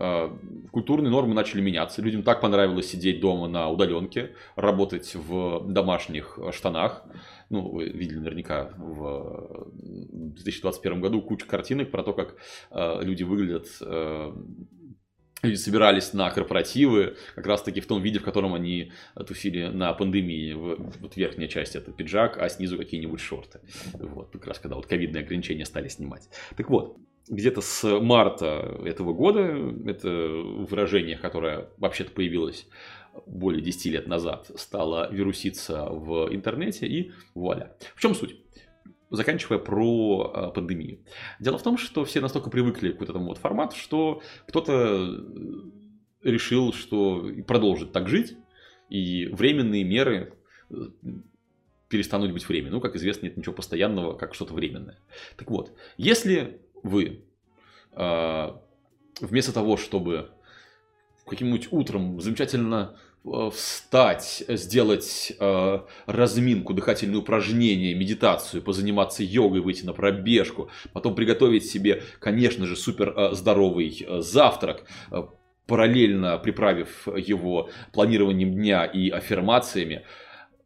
а, 0.00 0.32
культурные 0.70 1.10
нормы 1.10 1.34
начали 1.34 1.60
меняться. 1.60 2.00
Людям 2.00 2.22
так 2.22 2.40
понравилось 2.40 2.88
сидеть 2.88 3.20
дома 3.20 3.48
на 3.48 3.68
удаленке, 3.68 4.36
работать 4.54 5.12
в 5.16 5.66
домашних 5.66 6.38
штанах. 6.52 7.04
Ну, 7.50 7.68
вы 7.68 7.88
видели 7.88 8.18
наверняка 8.18 8.70
в 8.76 9.66
2021 9.72 11.00
году 11.00 11.20
кучу 11.20 11.48
картинок 11.48 11.90
про 11.90 12.04
то, 12.04 12.12
как 12.12 12.36
а, 12.70 13.00
люди 13.00 13.24
выглядят 13.24 13.66
а, 13.80 14.32
люди 15.42 15.56
собирались 15.56 16.12
на 16.12 16.30
корпоративы, 16.30 17.16
как 17.34 17.46
раз 17.46 17.62
таки 17.62 17.80
в 17.80 17.86
том 17.86 18.02
виде, 18.02 18.18
в 18.18 18.24
котором 18.24 18.54
они 18.54 18.92
тусили 19.26 19.66
на 19.66 19.92
пандемии. 19.92 20.52
Вот 20.52 21.16
верхняя 21.16 21.48
часть 21.48 21.76
это 21.76 21.92
пиджак, 21.92 22.38
а 22.38 22.48
снизу 22.48 22.76
какие-нибудь 22.76 23.20
шорты. 23.20 23.60
Вот, 23.94 24.30
как 24.32 24.46
раз 24.46 24.58
когда 24.58 24.76
вот 24.76 24.86
ковидные 24.86 25.22
ограничения 25.22 25.64
стали 25.64 25.88
снимать. 25.88 26.28
Так 26.56 26.70
вот, 26.70 26.96
где-то 27.28 27.60
с 27.60 28.00
марта 28.00 28.80
этого 28.84 29.12
года, 29.12 29.40
это 29.86 30.08
выражение, 30.08 31.16
которое 31.16 31.68
вообще-то 31.76 32.10
появилось 32.10 32.66
более 33.26 33.62
10 33.62 33.86
лет 33.86 34.06
назад, 34.06 34.50
стало 34.56 35.12
вируситься 35.12 35.86
в 35.90 36.32
интернете 36.32 36.86
и 36.86 37.12
вуаля. 37.34 37.76
В 37.94 38.00
чем 38.00 38.14
суть? 38.14 38.36
Заканчивая 39.10 39.58
про 39.58 40.32
э, 40.34 40.54
пандемию. 40.54 41.00
Дело 41.40 41.58
в 41.58 41.62
том, 41.62 41.78
что 41.78 42.04
все 42.04 42.20
настолько 42.20 42.50
привыкли 42.50 42.92
к 42.92 43.00
вот 43.00 43.08
этому 43.08 43.26
вот 43.26 43.38
формату, 43.38 43.76
что 43.76 44.22
кто-то 44.46 44.72
э, 44.72 46.30
решил, 46.30 46.72
что 46.72 47.30
продолжит 47.46 47.92
так 47.92 48.08
жить, 48.08 48.36
и 48.88 49.26
временные 49.26 49.84
меры 49.84 50.34
э, 50.70 50.74
перестанут 51.88 52.32
быть 52.32 52.46
временными. 52.48 52.74
Ну, 52.74 52.80
как 52.80 52.96
известно, 52.96 53.26
нет 53.26 53.36
ничего 53.36 53.54
постоянного, 53.54 54.14
как 54.14 54.34
что-то 54.34 54.54
временное. 54.54 54.98
Так 55.36 55.50
вот, 55.50 55.72
если 55.96 56.60
вы 56.82 57.24
вместо 59.20 59.52
того, 59.52 59.76
чтобы 59.76 60.30
каким-нибудь 61.28 61.68
утром 61.70 62.20
замечательно 62.20 62.96
встать, 63.54 64.44
сделать 64.48 65.32
э, 65.38 65.80
разминку, 66.06 66.74
дыхательные 66.74 67.18
упражнения, 67.18 67.94
медитацию, 67.94 68.62
позаниматься 68.62 69.22
йогой, 69.22 69.60
выйти 69.60 69.84
на 69.84 69.92
пробежку, 69.92 70.70
потом 70.92 71.14
приготовить 71.14 71.66
себе, 71.66 72.02
конечно 72.20 72.66
же, 72.66 72.76
супер 72.76 73.14
э, 73.16 73.34
здоровый 73.34 74.04
э, 74.06 74.20
завтрак, 74.20 74.84
э, 75.10 75.22
параллельно 75.66 76.38
приправив 76.38 77.06
его 77.06 77.70
планированием 77.92 78.54
дня 78.54 78.84
и 78.84 79.10
аффирмациями, 79.10 80.04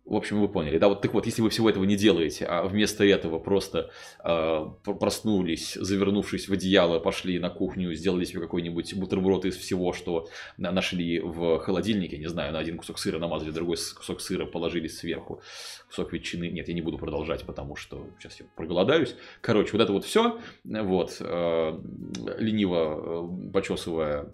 в 0.04 0.16
общем, 0.16 0.40
вы 0.40 0.48
поняли, 0.48 0.78
да, 0.78 0.88
вот 0.88 1.00
так 1.00 1.14
вот, 1.14 1.26
если 1.26 1.42
вы 1.42 1.50
всего 1.50 1.70
этого 1.70 1.84
не 1.84 1.96
делаете, 1.96 2.44
а 2.44 2.64
вместо 2.64 3.04
этого 3.04 3.38
просто 3.38 3.90
э, 4.24 4.66
проснулись, 4.84 5.74
завернувшись 5.74 6.48
в 6.48 6.52
одеяло, 6.52 6.98
пошли 6.98 7.38
на 7.38 7.50
кухню, 7.50 7.94
сделали 7.94 8.24
себе 8.24 8.40
какой-нибудь 8.40 8.94
бутерброд 8.94 9.44
из 9.44 9.56
всего, 9.56 9.92
что 9.92 10.28
нашли 10.56 11.20
в 11.20 11.60
холодильнике, 11.60 12.18
не 12.18 12.28
знаю, 12.28 12.52
на 12.52 12.58
один 12.58 12.78
кусок 12.78 12.98
сыра 12.98 13.18
намазали, 13.18 13.52
другой 13.52 13.76
кусок 13.96 14.20
сыра 14.20 14.44
положили 14.44 14.88
сверху, 14.88 15.40
кусок 15.86 16.12
ветчины, 16.12 16.48
нет, 16.48 16.66
я 16.66 16.74
не 16.74 16.82
буду 16.82 16.98
продолжать, 16.98 17.44
потому 17.44 17.76
что 17.76 18.06
сейчас 18.18 18.40
я 18.40 18.46
проголодаюсь. 18.56 19.14
Короче, 19.40 19.70
вот 19.72 19.82
это 19.82 19.92
вот 19.92 20.04
все, 20.04 20.40
вот, 20.64 21.16
э, 21.20 21.80
лениво 22.38 23.28
э, 23.48 23.52
почесывая 23.52 24.32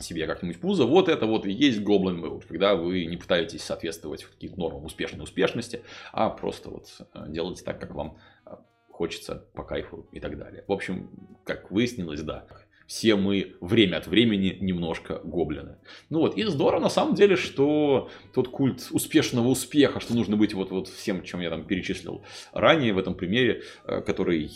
себе 0.00 0.26
как-нибудь 0.26 0.60
пузо. 0.60 0.86
Вот 0.86 1.08
это 1.08 1.26
вот 1.26 1.46
и 1.46 1.52
есть 1.52 1.80
Goblin 1.80 2.20
Mode, 2.20 2.44
когда 2.48 2.74
вы 2.74 3.04
не 3.06 3.16
пытаетесь 3.16 3.62
соответствовать 3.62 4.24
каким-то 4.24 4.58
нормам 4.58 4.84
успешной 4.84 5.24
успешности, 5.24 5.82
а 6.12 6.30
просто 6.30 6.70
вот 6.70 6.88
э, 7.14 7.24
делаете 7.28 7.64
так, 7.64 7.80
как 7.80 7.94
вам 7.94 8.18
э, 8.46 8.50
хочется 8.88 9.46
по 9.54 9.62
кайфу 9.62 10.06
и 10.12 10.20
так 10.20 10.38
далее. 10.38 10.64
В 10.66 10.72
общем, 10.72 11.10
как 11.44 11.70
выяснилось, 11.70 12.22
да, 12.22 12.46
все 12.86 13.16
мы 13.16 13.56
время 13.60 13.96
от 13.96 14.06
времени 14.06 14.56
немножко 14.60 15.20
гоблины. 15.24 15.76
Ну 16.08 16.20
вот, 16.20 16.36
и 16.36 16.44
здорово 16.44 16.80
на 16.80 16.88
самом 16.88 17.14
деле, 17.14 17.36
что 17.36 18.10
тот 18.32 18.48
культ 18.48 18.88
успешного 18.90 19.48
успеха, 19.48 20.00
что 20.00 20.14
нужно 20.14 20.36
быть 20.36 20.54
вот, 20.54 20.70
вот 20.70 20.88
всем, 20.88 21.22
чем 21.24 21.40
я 21.40 21.50
там 21.50 21.64
перечислил 21.64 22.24
ранее 22.52 22.92
в 22.92 22.98
этом 22.98 23.14
примере, 23.14 23.62
э, 23.84 24.00
который 24.02 24.50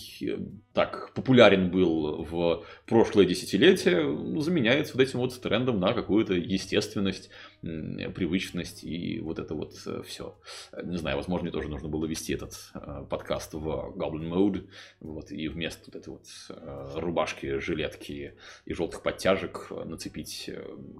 так 0.72 1.12
популярен 1.14 1.70
был 1.70 2.22
в 2.22 2.64
прошлое 2.86 3.26
десятилетие, 3.26 4.40
заменяется 4.40 4.94
вот 4.94 5.02
этим 5.02 5.18
вот 5.18 5.40
трендом 5.40 5.80
на 5.80 5.92
какую-то 5.92 6.34
естественность, 6.34 7.30
привычность 7.60 8.84
и 8.84 9.20
вот 9.20 9.38
это 9.38 9.54
вот 9.54 9.74
э, 9.86 10.02
все. 10.06 10.38
Не 10.82 10.96
знаю, 10.96 11.16
возможно, 11.16 11.44
мне 11.44 11.52
тоже 11.52 11.68
нужно 11.68 11.88
было 11.88 12.06
вести 12.06 12.32
этот 12.32 12.54
э, 12.74 13.04
подкаст 13.08 13.52
в 13.52 13.66
Goblin 13.96 14.30
Mode, 14.30 14.68
вот, 15.00 15.30
и 15.30 15.48
вместо 15.48 15.82
вот 15.86 15.96
этой 15.96 16.08
вот 16.08 16.26
э, 16.48 16.92
рубашки, 16.94 17.58
жилетки 17.58 18.34
и 18.64 18.72
желтых 18.72 19.02
подтяжек 19.02 19.70
нацепить 19.84 20.50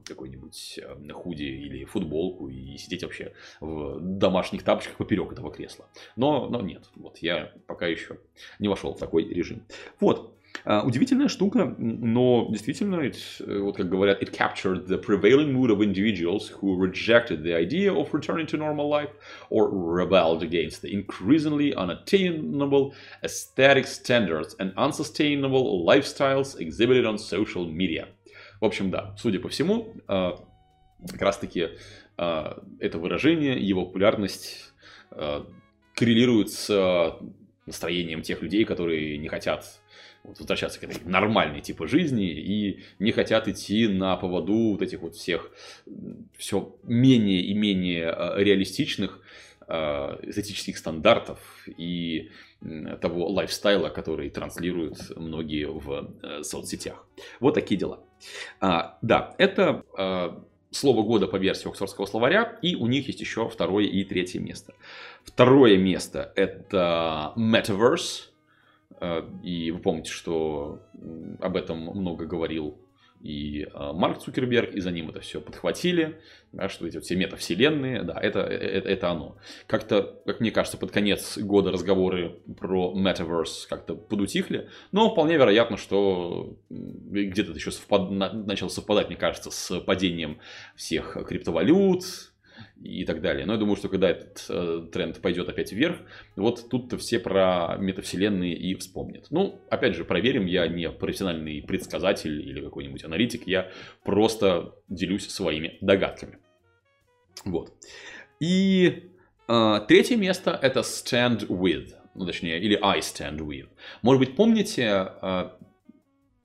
какой-нибудь 0.05 0.81
худи 1.15 1.45
или 1.45 1.85
футболку 1.85 2.49
и 2.49 2.77
сидеть 2.77 3.05
вообще 3.05 3.33
в 3.61 3.99
домашних 4.01 4.63
тапочках 4.63 4.97
поперек 4.97 5.33
этого 5.33 5.51
кресла. 5.53 5.89
Но, 6.17 6.49
но 6.49 6.61
нет, 6.61 6.91
вот 6.95 7.19
я 7.19 7.53
пока 7.67 7.87
еще 7.87 8.19
не 8.59 8.69
вошел 8.69 8.95
в 8.95 8.99
такой 8.99 9.25
режим. 9.25 9.60
Вот, 10.01 10.31
Uh, 10.67 10.85
удивительная 10.85 11.29
штука, 11.29 11.75
но 11.79 12.47
действительно, 12.51 12.97
it, 12.97 13.17
э, 13.41 13.61
вот 13.61 13.77
как 13.77 13.89
говорят, 13.89 14.23
it 14.23 14.31
captured 14.31 14.87
the 14.87 15.01
prevailing 15.01 15.51
mood 15.53 15.71
of 15.71 15.81
individuals 15.81 16.51
who 16.51 16.77
rejected 16.77 17.43
the 17.43 17.55
idea 17.55 17.91
of 17.91 18.13
returning 18.13 18.47
to 18.47 18.59
normal 18.59 18.91
life 18.91 19.09
or 19.49 19.71
rebelled 19.71 20.43
against 20.43 20.83
the 20.83 20.93
increasingly 20.93 21.73
unattainable 21.75 22.93
aesthetic 23.23 23.87
standards 23.87 24.55
and 24.59 24.75
unsustainable 24.77 25.83
lifestyles 25.87 26.61
exhibited 26.61 27.07
on 27.07 27.17
social 27.17 27.67
media. 27.67 28.09
В 28.61 28.67
общем, 28.67 28.91
да, 28.91 29.15
судя 29.17 29.41
по 29.41 29.49
всему, 29.49 29.95
uh, 30.09 30.39
как 31.09 31.23
раз-таки 31.23 31.69
uh, 32.19 32.63
это 32.81 32.99
выражение, 32.99 33.59
его 33.59 33.87
популярность 33.87 34.67
коррелирует 35.97 36.51
с 36.51 36.71
настроением 37.71 38.23
тех 38.23 38.43
людей, 38.43 38.65
которые 38.65 39.19
не 39.19 39.29
хотят 39.29 39.81
вот, 40.23 40.39
возвращаться 40.39 40.81
к 40.81 40.85
этой 40.85 41.03
нормальной 41.05 41.61
типа 41.61 41.87
жизни 41.87 42.31
и 42.31 42.81
не 42.99 43.13
хотят 43.13 43.49
идти 43.49 43.89
на 43.89 44.17
поводу 44.17 44.73
вот 44.73 44.83
этих 44.83 45.01
вот 45.01 45.15
всех 45.15 45.51
все 46.37 46.77
менее 46.83 47.41
и 47.43 47.55
менее 47.55 48.15
э, 48.17 48.43
реалистичных 48.43 49.21
э, 49.67 49.75
эстетических 50.23 50.77
стандартов 50.79 51.39
и 51.67 52.31
того 53.01 53.31
лайфстайла, 53.31 53.89
который 53.89 54.29
транслируют 54.29 55.17
многие 55.17 55.67
в 55.67 56.13
э, 56.23 56.43
соцсетях. 56.43 57.07
Вот 57.41 57.55
такие 57.55 57.79
дела. 57.79 58.05
А, 58.61 58.99
да, 59.01 59.35
это 59.39 59.85
слово 60.71 61.03
года 61.03 61.27
по 61.27 61.37
версии 61.37 61.69
Оксфордского 61.69 62.07
словаря, 62.07 62.59
и 62.63 62.77
у 62.77 62.87
них 62.87 63.07
есть 63.09 63.21
еще 63.21 63.49
второе 63.49 63.85
и 63.85 64.05
третье 64.05 64.41
место. 64.41 64.75
Второе 65.25 65.77
место 65.77 66.33
это 66.37 67.33
Metaverse, 67.37 68.31
Э, 69.01 69.23
и 69.43 69.71
вы 69.71 69.79
помните, 69.79 70.11
что 70.11 70.81
об 71.41 71.57
этом 71.57 71.79
много 71.81 72.27
говорил 72.27 72.79
и 73.21 73.65
э, 73.73 73.93
Марк 73.93 74.19
Цукерберг, 74.19 74.75
и 74.75 74.81
за 74.81 74.91
ним 74.91 75.11
это 75.11 75.21
все 75.21 75.41
подхватили, 75.41 76.21
да, 76.53 76.69
что 76.69 76.87
эти 76.87 76.97
вот 76.97 77.05
все 77.05 77.17
метавселенные, 77.17 78.03
да, 78.03 78.19
это, 78.21 78.41
это, 78.41 78.89
это 78.89 79.11
оно. 79.11 79.37
Как-то, 79.67 80.21
как 80.25 80.41
мне 80.41 80.51
кажется, 80.51 80.79
под 80.79 80.91
конец 80.91 81.37
года 81.39 81.71
разговоры 81.71 82.41
про 82.59 82.95
Metaverse 82.97 83.69
как-то 83.69 83.95
подутихли, 83.95 84.69
но 84.91 85.11
вполне 85.11 85.37
вероятно, 85.37 85.77
что 85.77 86.57
где-то 86.71 87.51
это 87.51 87.59
еще 87.59 87.71
совпад... 87.71 88.11
начало 88.11 88.69
совпадать, 88.71 89.09
мне 89.09 89.17
кажется, 89.17 89.51
с 89.51 89.81
падением 89.81 90.39
всех 90.75 91.17
криптовалют, 91.27 92.30
и 92.83 93.05
так 93.05 93.21
далее. 93.21 93.47
Но 93.47 93.55
я 93.55 93.59
думаю, 93.59 93.77
что 93.77 93.89
когда 93.89 94.11
этот 94.11 94.45
э, 94.49 94.87
тренд 94.93 95.21
пойдет 95.21 95.49
опять 95.49 95.73
вверх, 95.73 95.99
вот 96.37 96.69
тут-то 96.71 96.99
все 96.99 97.19
про 97.19 97.77
метавселенные 97.79 98.55
и 98.55 98.75
вспомнят. 98.75 99.27
Ну, 99.31 99.61
опять 99.71 99.95
же, 99.95 100.05
проверим, 100.05 100.47
я 100.47 100.67
не 100.69 100.91
профессиональный 100.91 101.63
предсказатель 101.63 102.41
или 102.41 102.61
какой-нибудь 102.61 103.05
аналитик, 103.05 103.47
я 103.47 103.71
просто 104.05 104.75
делюсь 104.89 105.29
своими 105.29 105.79
догадками. 105.81 106.39
Вот. 107.45 107.73
И 108.41 109.11
э, 109.49 109.81
третье 109.89 110.17
место 110.17 110.59
это 110.61 110.81
stand 110.81 111.47
with, 111.49 111.93
ну 112.15 112.27
точнее, 112.27 112.61
или 112.61 112.79
I 112.81 113.01
stand 113.01 113.39
with. 113.39 113.69
Может 114.03 114.21
быть, 114.21 114.37
помните, 114.37 115.13
э, 115.21 115.51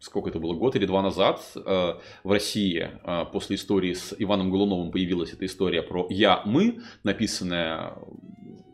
сколько 0.05 0.29
это 0.29 0.39
было, 0.39 0.53
год 0.53 0.75
или 0.75 0.85
два 0.85 1.01
назад 1.01 1.41
э, 1.55 1.59
в 2.23 2.31
России 2.31 2.89
э, 3.03 3.25
после 3.33 3.55
истории 3.55 3.93
с 3.93 4.15
Иваном 4.17 4.51
Голуновым 4.51 4.91
появилась 4.91 5.33
эта 5.33 5.45
история 5.47 5.81
про 5.81 6.05
«я, 6.09 6.43
мы», 6.45 6.81
написанная 7.03 7.97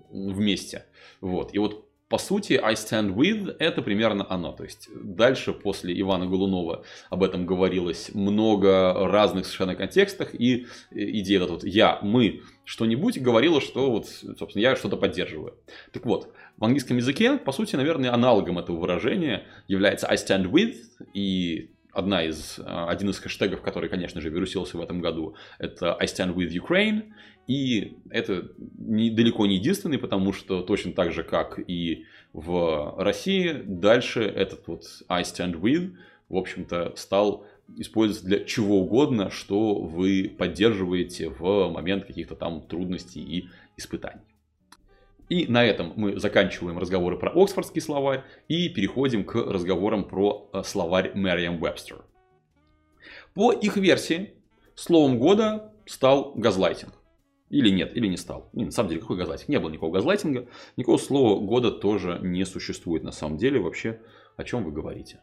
вместе. 0.09 0.85
Вот. 1.21 1.53
И 1.53 1.57
вот 1.57 1.90
по 2.11 2.17
сути, 2.17 2.59
I 2.61 2.73
stand 2.73 3.15
with 3.15 3.55
это 3.57 3.81
примерно 3.81 4.27
оно. 4.29 4.51
То 4.51 4.65
есть 4.65 4.89
дальше 4.93 5.53
после 5.53 5.97
Ивана 5.99 6.25
Голунова 6.25 6.83
об 7.09 7.23
этом 7.23 7.45
говорилось 7.45 8.11
много 8.13 8.93
разных 9.07 9.45
совершенно 9.45 9.75
контекстах. 9.75 10.35
И 10.35 10.67
идея 10.91 11.39
вот, 11.39 11.49
вот 11.51 11.63
я, 11.63 11.99
мы, 12.01 12.41
что-нибудь 12.65 13.17
говорила, 13.21 13.61
что 13.61 13.89
вот, 13.91 14.07
собственно, 14.37 14.61
я 14.61 14.75
что-то 14.75 14.97
поддерживаю. 14.97 15.55
Так 15.93 16.05
вот, 16.05 16.33
в 16.57 16.65
английском 16.65 16.97
языке, 16.97 17.37
по 17.37 17.53
сути, 17.53 17.77
наверное, 17.77 18.13
аналогом 18.13 18.59
этого 18.59 18.75
выражения 18.75 19.45
является 19.69 20.05
I 20.07 20.17
stand 20.17 20.51
with, 20.51 20.75
и 21.13 21.71
одна 21.93 22.23
из, 22.25 22.59
а, 22.63 22.89
один 22.89 23.09
из 23.09 23.19
хэштегов, 23.19 23.61
который, 23.61 23.89
конечно 23.89 24.21
же, 24.21 24.29
вирусился 24.29 24.77
в 24.77 24.81
этом 24.81 25.01
году, 25.01 25.35
это 25.59 25.95
I 25.95 26.05
stand 26.05 26.33
with 26.35 26.51
Ukraine, 26.51 27.13
и 27.47 27.97
это 28.09 28.51
не, 28.77 29.09
далеко 29.09 29.45
не 29.45 29.55
единственный, 29.55 29.97
потому 29.97 30.33
что 30.33 30.61
точно 30.61 30.93
так 30.93 31.11
же, 31.11 31.23
как 31.23 31.59
и 31.67 32.05
в 32.33 32.95
России, 32.97 33.61
дальше 33.65 34.23
этот 34.23 34.67
вот 34.67 34.83
I 35.09 35.23
stand 35.23 35.59
with, 35.59 35.93
в 36.29 36.37
общем-то, 36.37 36.93
стал 36.95 37.45
использоваться 37.77 38.25
для 38.25 38.43
чего 38.45 38.81
угодно, 38.81 39.29
что 39.29 39.75
вы 39.75 40.33
поддерживаете 40.37 41.29
в 41.29 41.69
момент 41.69 42.05
каких-то 42.05 42.35
там 42.35 42.61
трудностей 42.61 43.21
и 43.21 43.49
испытаний. 43.77 44.30
И 45.31 45.47
на 45.47 45.63
этом 45.63 45.93
мы 45.95 46.19
заканчиваем 46.19 46.77
разговоры 46.77 47.17
про 47.17 47.31
Оксфордский 47.31 47.79
словарь 47.79 48.25
и 48.49 48.67
переходим 48.67 49.23
к 49.23 49.35
разговорам 49.35 50.03
про 50.03 50.49
э, 50.51 50.61
словарь 50.65 51.13
Merriam-Webster. 51.15 52.01
По 53.33 53.53
их 53.53 53.77
версии, 53.77 54.33
словом 54.75 55.19
года 55.19 55.73
стал 55.85 56.33
газлайтинг. 56.35 56.91
Или 57.49 57.69
нет, 57.69 57.95
или 57.95 58.07
не 58.07 58.17
стал. 58.17 58.49
Не, 58.51 58.65
на 58.65 58.71
самом 58.71 58.89
деле, 58.89 58.99
какой 58.99 59.15
газлайтинг? 59.15 59.47
Не 59.47 59.59
было 59.59 59.69
никакого 59.69 59.93
газлайтинга. 59.93 60.49
Никакого 60.75 60.97
слова 60.97 61.39
года 61.39 61.71
тоже 61.71 62.19
не 62.21 62.43
существует 62.43 63.03
на 63.03 63.13
самом 63.13 63.37
деле. 63.37 63.61
Вообще, 63.61 64.01
о 64.35 64.43
чем 64.43 64.65
вы 64.65 64.73
говорите? 64.73 65.21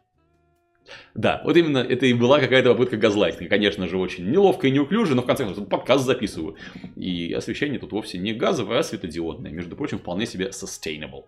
Да, 1.14 1.42
вот 1.45 1.57
именно 1.57 1.78
это 1.78 2.07
и 2.07 2.12
была 2.12 2.40
какая-то 2.40 2.73
попытка 2.73 2.97
газлайтинга. 2.97 3.49
Конечно 3.49 3.88
же, 3.88 3.99
очень 3.99 4.30
неловко 4.30 4.66
и 4.66 4.71
неуклюже, 4.71 5.14
но 5.14 5.23
в 5.23 5.26
конце 5.26 5.45
концов 5.45 5.68
подкаст 5.68 6.04
записываю. 6.04 6.57
И 6.97 7.33
освещение 7.33 7.78
тут 7.78 7.92
вовсе 7.92 8.18
не 8.18 8.33
газовое, 8.33 8.78
а 8.78 8.83
светодиодное. 8.83 9.50
Между 9.50 9.76
прочим, 9.76 9.99
вполне 9.99 10.26
себе 10.26 10.50
sustainable. 10.50 11.25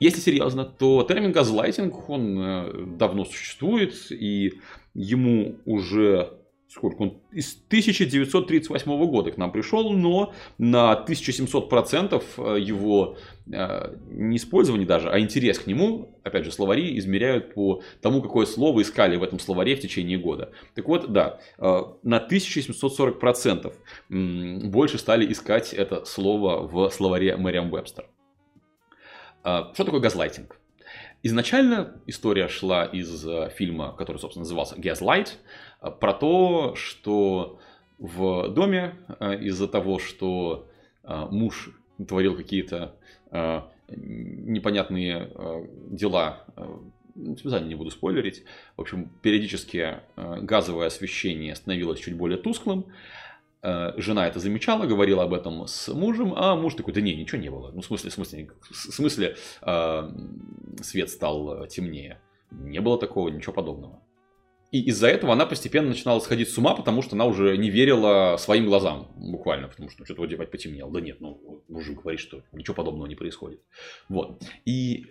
Если 0.00 0.20
серьезно, 0.20 0.64
то 0.64 1.02
термин 1.02 1.32
газлайтинг, 1.32 2.08
он 2.08 2.40
э, 2.40 2.86
давно 2.96 3.26
существует, 3.26 3.94
и 4.10 4.54
ему 4.94 5.56
уже 5.66 6.39
сколько 6.70 7.02
он, 7.02 7.20
из 7.32 7.56
1938 7.66 9.06
года 9.06 9.32
к 9.32 9.36
нам 9.36 9.50
пришел, 9.50 9.90
но 9.92 10.32
на 10.56 11.04
1700% 11.06 12.22
э, 12.36 12.60
его 12.60 13.16
э, 13.52 13.96
не 14.08 14.36
использование 14.36 14.86
даже, 14.86 15.10
а 15.10 15.18
интерес 15.18 15.58
к 15.58 15.66
нему, 15.66 16.16
опять 16.22 16.44
же, 16.44 16.52
словари 16.52 16.96
измеряют 16.96 17.54
по 17.54 17.82
тому, 18.00 18.22
какое 18.22 18.46
слово 18.46 18.82
искали 18.82 19.16
в 19.16 19.24
этом 19.24 19.40
словаре 19.40 19.74
в 19.74 19.80
течение 19.80 20.16
года. 20.16 20.52
Так 20.76 20.86
вот, 20.86 21.12
да, 21.12 21.40
э, 21.58 21.82
на 22.04 22.18
1740% 22.20 23.72
больше 24.68 24.98
стали 24.98 25.30
искать 25.30 25.74
это 25.74 26.04
слово 26.04 26.68
в 26.68 26.88
словаре 26.90 27.36
Мэриам 27.36 27.70
Вебстер. 27.70 28.06
Что 29.42 29.72
такое 29.74 30.00
газлайтинг? 30.00 30.60
Изначально 31.22 32.00
история 32.06 32.48
шла 32.48 32.84
из 32.84 33.26
фильма, 33.54 33.94
который, 33.96 34.18
собственно, 34.18 34.44
назывался 34.44 34.76
Gaslight, 34.76 35.30
про 35.80 36.12
то, 36.12 36.74
что 36.76 37.58
в 38.00 38.48
доме 38.48 38.94
э, 39.20 39.40
из-за 39.42 39.68
того, 39.68 39.98
что 39.98 40.68
э, 41.04 41.26
муж 41.30 41.70
творил 42.08 42.34
какие-то 42.34 42.96
э, 43.30 43.60
непонятные 43.88 45.30
дела, 45.90 46.46
специально 47.36 47.66
не 47.66 47.74
буду 47.74 47.90
спойлерить, 47.90 48.44
в 48.76 48.80
общем, 48.80 49.10
периодически 49.20 49.98
газовое 50.16 50.86
освещение 50.86 51.56
становилось 51.56 51.98
чуть 51.98 52.16
более 52.16 52.38
тусклым, 52.38 52.86
жена 53.62 54.28
это 54.28 54.38
замечала, 54.38 54.86
говорила 54.86 55.24
об 55.24 55.34
этом 55.34 55.66
с 55.66 55.92
мужем, 55.92 56.32
а 56.36 56.54
муж 56.54 56.74
такой, 56.76 56.94
да 56.94 57.00
не, 57.00 57.16
ничего 57.16 57.40
не 57.42 57.50
было. 57.50 57.72
Ну, 57.72 57.80
в 57.80 57.84
смысле, 57.84 58.10
в 58.10 58.14
смысле, 58.14 58.50
в 58.70 58.74
смысле 58.76 59.36
свет 60.82 61.10
стал 61.10 61.66
темнее. 61.66 62.20
Не 62.52 62.80
было 62.80 62.96
такого, 62.96 63.28
ничего 63.28 63.52
подобного. 63.52 64.00
И 64.70 64.82
из-за 64.84 65.08
этого 65.08 65.32
она 65.32 65.46
постепенно 65.46 65.88
начинала 65.88 66.20
сходить 66.20 66.48
с 66.48 66.58
ума, 66.58 66.74
потому 66.74 67.02
что 67.02 67.16
она 67.16 67.24
уже 67.24 67.56
не 67.56 67.70
верила 67.70 68.36
своим 68.38 68.66
глазам, 68.66 69.10
буквально, 69.16 69.68
потому 69.68 69.90
что 69.90 70.04
что-то 70.04 70.20
вроде 70.20 70.36
потемнело. 70.36 70.92
Да 70.92 71.00
нет, 71.00 71.20
ну, 71.20 71.62
мужик 71.68 72.02
говорит, 72.02 72.20
что 72.20 72.42
ничего 72.52 72.74
подобного 72.74 73.06
не 73.06 73.16
происходит. 73.16 73.60
Вот. 74.08 74.42
И 74.64 75.06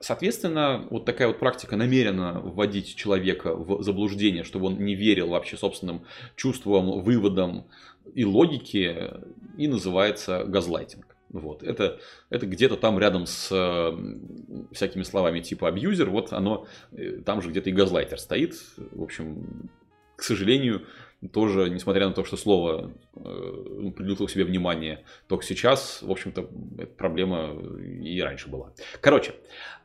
Соответственно, 0.00 0.86
вот 0.90 1.04
такая 1.06 1.26
вот 1.26 1.40
практика 1.40 1.74
намеренно 1.74 2.40
вводить 2.40 2.94
человека 2.94 3.56
в 3.56 3.82
заблуждение, 3.82 4.44
чтобы 4.44 4.66
он 4.66 4.78
не 4.78 4.94
верил 4.94 5.28
вообще 5.30 5.56
собственным 5.56 6.04
чувствам, 6.36 7.02
выводам 7.02 7.66
и 8.14 8.24
логике, 8.24 9.14
и 9.56 9.66
называется 9.66 10.44
газлайтинг. 10.44 11.17
Вот. 11.30 11.62
Это, 11.62 12.00
это 12.30 12.46
где-то 12.46 12.76
там 12.76 12.98
рядом 12.98 13.26
с 13.26 13.48
э, 13.52 14.72
всякими 14.72 15.02
словами 15.02 15.40
типа 15.40 15.68
абьюзер, 15.68 16.08
вот 16.08 16.32
оно, 16.32 16.66
э, 16.92 17.20
там 17.24 17.42
же 17.42 17.50
где-то 17.50 17.70
и 17.70 17.72
газлайтер 17.72 18.18
стоит. 18.18 18.54
В 18.76 19.02
общем, 19.02 19.70
к 20.16 20.22
сожалению, 20.22 20.86
тоже, 21.32 21.68
несмотря 21.68 22.06
на 22.06 22.14
то, 22.14 22.24
что 22.24 22.36
слово 22.36 22.92
э, 23.14 23.90
привлекло 23.96 24.26
к 24.26 24.30
себе 24.30 24.44
внимание 24.44 25.04
только 25.26 25.44
сейчас, 25.44 26.00
в 26.02 26.10
общем-то, 26.10 26.48
эта 26.78 26.92
проблема 26.92 27.54
и 27.80 28.20
раньше 28.20 28.48
была. 28.48 28.72
Короче, 29.00 29.34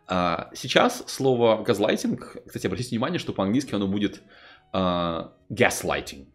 э, 0.07 0.35
сейчас 0.53 1.03
слово 1.07 1.63
газлайтинг, 1.63 2.37
кстати, 2.45 2.67
обратите 2.67 2.91
внимание, 2.91 3.19
что 3.19 3.33
по-английски 3.33 3.75
оно 3.75 3.87
будет 3.87 4.21
э, 4.73 4.77
gaslighting. 5.49 6.27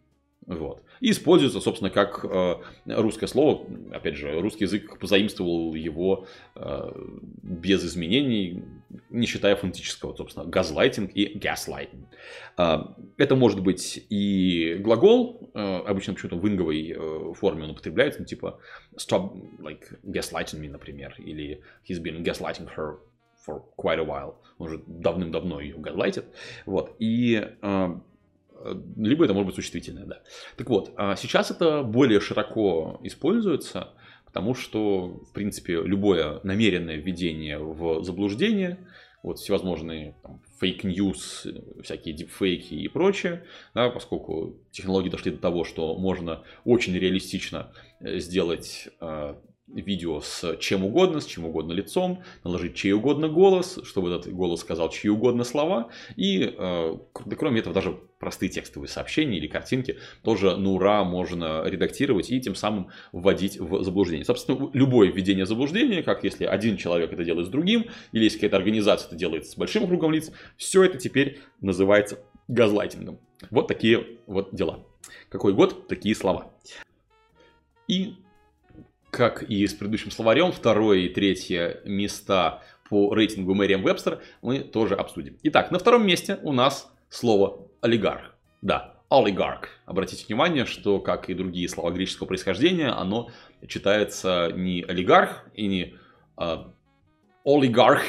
Вот. 0.47 0.83
И 1.01 1.11
используется, 1.11 1.61
собственно, 1.61 1.91
как 1.91 2.25
э, 2.25 2.57
русское 2.87 3.27
слово. 3.27 3.67
Опять 3.93 4.17
же, 4.17 4.41
русский 4.41 4.65
язык 4.65 4.99
позаимствовал 4.99 5.75
его 5.75 6.27
э, 6.55 6.93
без 7.43 7.85
изменений, 7.85 8.65
не 9.11 9.27
считая 9.27 9.57
фонетического, 9.57 10.15
собственно, 10.17 10.47
газлайтинг 10.47 11.11
и 11.15 11.39
gaslighting. 11.39 12.07
Э, 12.57 12.79
это 13.17 13.37
может 13.37 13.63
быть 13.63 14.05
и 14.09 14.77
глагол, 14.81 15.51
обычно 15.55 16.15
почему-то 16.15 16.37
в 16.37 16.49
инговой 16.49 16.97
форме 17.35 17.65
он 17.65 17.71
употребляется, 17.71 18.21
ну, 18.21 18.27
типа 18.27 18.61
stop 18.97 19.33
like 19.59 19.99
gaslighting 20.05 20.61
me, 20.61 20.69
например, 20.69 21.15
или 21.19 21.63
he's 21.89 22.01
been 22.03 22.23
gaslighting 22.23 22.69
her 22.77 22.99
for 23.47 23.63
quite 23.77 23.99
a 23.99 24.05
while. 24.05 24.35
Он 24.59 24.67
уже 24.67 24.83
давным-давно 24.87 25.61
ее 25.61 25.77
газлайтит. 25.79 26.27
Вот. 26.67 26.95
И 26.99 27.49
Э, 27.63 27.99
либо 28.97 29.25
это 29.25 29.35
может 29.35 29.47
быть 29.47 29.57
существительное, 29.57 30.05
да. 30.05 30.23
Так 30.57 30.68
вот, 30.68 30.92
а 30.97 31.16
сейчас 31.16 31.51
это 31.51 31.83
более 31.83 32.21
широко 32.21 33.01
используется, 33.03 33.88
потому 34.25 34.55
что, 34.55 35.21
в 35.29 35.33
принципе, 35.33 35.75
любое 35.83 36.40
намеренное 36.42 36.97
введение 36.97 37.59
в 37.59 38.03
заблуждение, 38.03 38.79
вот 39.23 39.38
всевозможные 39.38 40.14
fake 40.61 40.99
news, 40.99 41.47
всякие 41.83 42.14
дипфейки 42.14 42.75
и 42.75 42.88
прочее, 42.88 43.44
да, 43.75 43.90
поскольку 43.90 44.57
технологии 44.71 45.09
дошли 45.09 45.33
до 45.33 45.38
того, 45.38 45.64
что 45.64 45.97
можно 45.97 46.42
очень 46.64 46.94
реалистично 46.94 47.73
э, 48.01 48.18
сделать 48.18 48.88
э, 49.01 49.35
видео 49.75 50.21
с 50.21 50.57
чем 50.59 50.85
угодно, 50.85 51.21
с 51.21 51.27
чем 51.27 51.45
угодно 51.45 51.73
лицом, 51.73 52.23
наложить 52.45 52.75
чей 52.75 52.93
угодно 52.93 53.29
голос, 53.29 53.79
чтобы 53.85 54.11
этот 54.11 54.33
голос 54.33 54.61
сказал 54.61 54.91
чьи 54.91 55.11
угодно 55.11 55.45
слова. 55.45 55.89
И, 56.17 56.55
э, 56.57 56.97
кроме 57.37 57.61
этого, 57.61 57.75
даже 57.75 57.99
простые 58.19 58.51
текстовые 58.51 58.89
сообщения 58.89 59.39
или 59.39 59.47
картинки 59.47 59.99
тоже 60.23 60.57
на 60.57 60.71
ура 60.71 61.05
можно 61.05 61.63
редактировать 61.65 62.31
и 62.31 62.41
тем 62.41 62.55
самым 62.55 62.89
вводить 63.13 63.59
в 63.59 63.83
заблуждение. 63.83 64.25
Собственно, 64.25 64.71
любое 64.73 65.11
введение 65.11 65.47
заблуждения, 65.47 66.03
как 66.03 66.25
если 66.25 66.45
один 66.45 66.77
человек 66.77 67.13
это 67.13 67.25
делает 67.25 67.47
с 67.47 67.51
другим, 67.51 67.87
или 68.13 68.25
если 68.25 68.39
какая-то 68.39 68.57
организация 68.57 69.09
это 69.09 69.17
делает 69.17 69.47
с 69.47 69.57
большим 69.57 69.87
кругом 69.87 70.13
лиц, 70.13 70.33
все 70.57 70.83
это 70.85 70.99
теперь 70.99 71.39
называется 71.61 72.19
газлайтингом. 72.49 73.21
Вот 73.51 73.69
такие 73.69 74.05
вот 74.27 74.55
дела. 74.55 74.85
Какой 75.29 75.53
год, 75.53 75.87
такие 75.89 76.15
слова. 76.15 76.53
И 77.87 78.17
как 79.11 79.42
и 79.42 79.66
с 79.66 79.75
предыдущим 79.75 80.11
словарем, 80.11 80.53
второе 80.53 80.99
и 80.99 81.09
третье 81.09 81.81
места 81.85 82.62
по 82.88 83.14
рейтингу 83.14 83.55
Мэриам 83.55 83.83
Вебстер 83.83 84.21
мы 84.42 84.61
тоже 84.61 84.94
обсудим. 84.94 85.38
Итак, 85.42 85.71
на 85.71 85.79
втором 85.79 86.07
месте 86.07 86.38
у 86.42 86.53
нас 86.53 86.92
слово 87.09 87.66
олигарх. 87.81 88.35
Да, 88.62 88.97
олигарх. 89.11 89.68
Обратите 89.87 90.25
внимание, 90.27 90.64
что, 90.64 91.01
как 91.01 91.29
и 91.31 91.35
другие 91.35 91.68
слова 91.68 91.90
греческого 91.90 92.27
происхождения, 92.27 92.88
оно 92.88 93.31
читается 93.66 94.51
не 94.55 94.83
олигарх 94.83 95.44
и 95.55 95.66
не 95.66 95.94
э, 96.38 96.57
олигарх, 97.44 98.03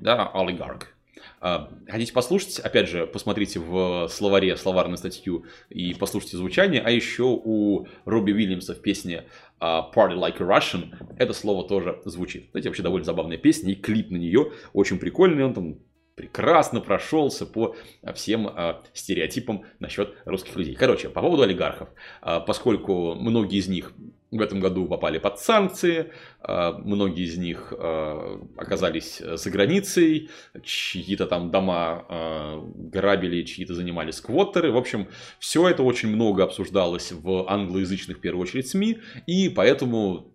да, 0.00 0.30
олигарх. 0.32 0.93
А, 1.40 1.70
хотите 1.88 2.12
послушать? 2.12 2.58
Опять 2.58 2.88
же, 2.88 3.06
посмотрите 3.06 3.60
в 3.60 4.08
словаре 4.08 4.56
словарную 4.56 4.96
статью 4.96 5.44
и 5.68 5.94
послушайте 5.94 6.36
звучание. 6.36 6.80
А 6.80 6.90
еще 6.90 7.24
у 7.24 7.86
Робби 8.04 8.32
Уильямса 8.32 8.74
в 8.74 8.80
песне 8.80 9.24
а, 9.60 9.90
Party 9.94 10.14
Like 10.14 10.42
a 10.42 10.46
Russian 10.46 10.94
это 11.18 11.32
слово 11.32 11.68
тоже 11.68 12.00
звучит. 12.04 12.50
Знаете, 12.50 12.68
вообще 12.68 12.82
довольно 12.82 13.04
забавная 13.04 13.38
песня 13.38 13.72
и 13.72 13.76
клип 13.76 14.10
на 14.10 14.16
нее 14.16 14.52
очень 14.72 14.98
прикольный. 14.98 15.44
Он 15.44 15.54
там 15.54 15.78
прекрасно 16.14 16.80
прошелся 16.80 17.44
по 17.44 17.74
всем 18.14 18.46
э, 18.46 18.76
стереотипам 18.92 19.64
насчет 19.80 20.14
русских 20.24 20.54
людей. 20.54 20.76
Короче, 20.76 21.08
по 21.08 21.20
поводу 21.20 21.42
олигархов. 21.42 21.88
Поскольку 22.20 23.14
многие 23.16 23.58
из 23.58 23.66
них 23.66 23.92
в 24.34 24.40
этом 24.42 24.60
году 24.60 24.86
попали 24.86 25.18
под 25.18 25.38
санкции, 25.38 26.12
э, 26.46 26.72
многие 26.78 27.24
из 27.24 27.38
них 27.38 27.72
э, 27.76 28.38
оказались 28.56 29.18
за 29.18 29.50
границей, 29.50 30.28
чьи-то 30.62 31.26
там 31.26 31.50
дома 31.50 32.04
э, 32.08 32.60
грабили, 32.74 33.42
чьи-то 33.42 33.74
занимали 33.74 34.10
сквоттеры. 34.10 34.72
В 34.72 34.76
общем, 34.76 35.08
все 35.38 35.68
это 35.68 35.82
очень 35.82 36.08
много 36.08 36.44
обсуждалось 36.44 37.12
в 37.12 37.50
англоязычных, 37.50 38.18
в 38.18 38.20
первую 38.20 38.42
очередь, 38.42 38.68
СМИ, 38.68 38.98
и 39.26 39.48
поэтому 39.48 40.34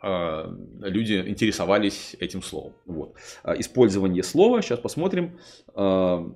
а, 0.00 0.50
люди 0.80 1.14
интересовались 1.26 2.16
этим 2.20 2.42
словом. 2.42 2.74
Вот. 2.86 3.14
А, 3.42 3.54
использование 3.58 4.22
слова, 4.22 4.62
сейчас 4.62 4.78
посмотрим, 4.78 5.38
а, 5.74 6.26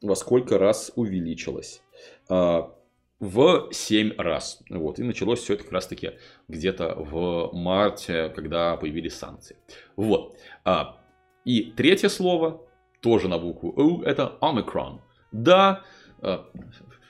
во 0.00 0.16
сколько 0.16 0.58
раз 0.58 0.92
увеличилось. 0.96 1.82
В 3.22 3.68
7 3.70 4.14
раз. 4.18 4.60
Вот. 4.68 4.98
И 4.98 5.04
началось 5.04 5.38
все 5.38 5.54
это 5.54 5.62
как 5.62 5.72
раз 5.72 5.86
таки 5.86 6.10
где-то 6.48 6.96
в 6.96 7.50
марте, 7.52 8.30
когда 8.34 8.76
появились 8.76 9.14
санкции. 9.14 9.56
Вот. 9.94 10.36
И 11.44 11.72
третье 11.76 12.08
слово, 12.08 12.66
тоже 13.00 13.28
на 13.28 13.38
букву 13.38 13.72
У, 13.76 14.02
это 14.02 14.38
омикрон. 14.40 15.02
Да, 15.30 15.84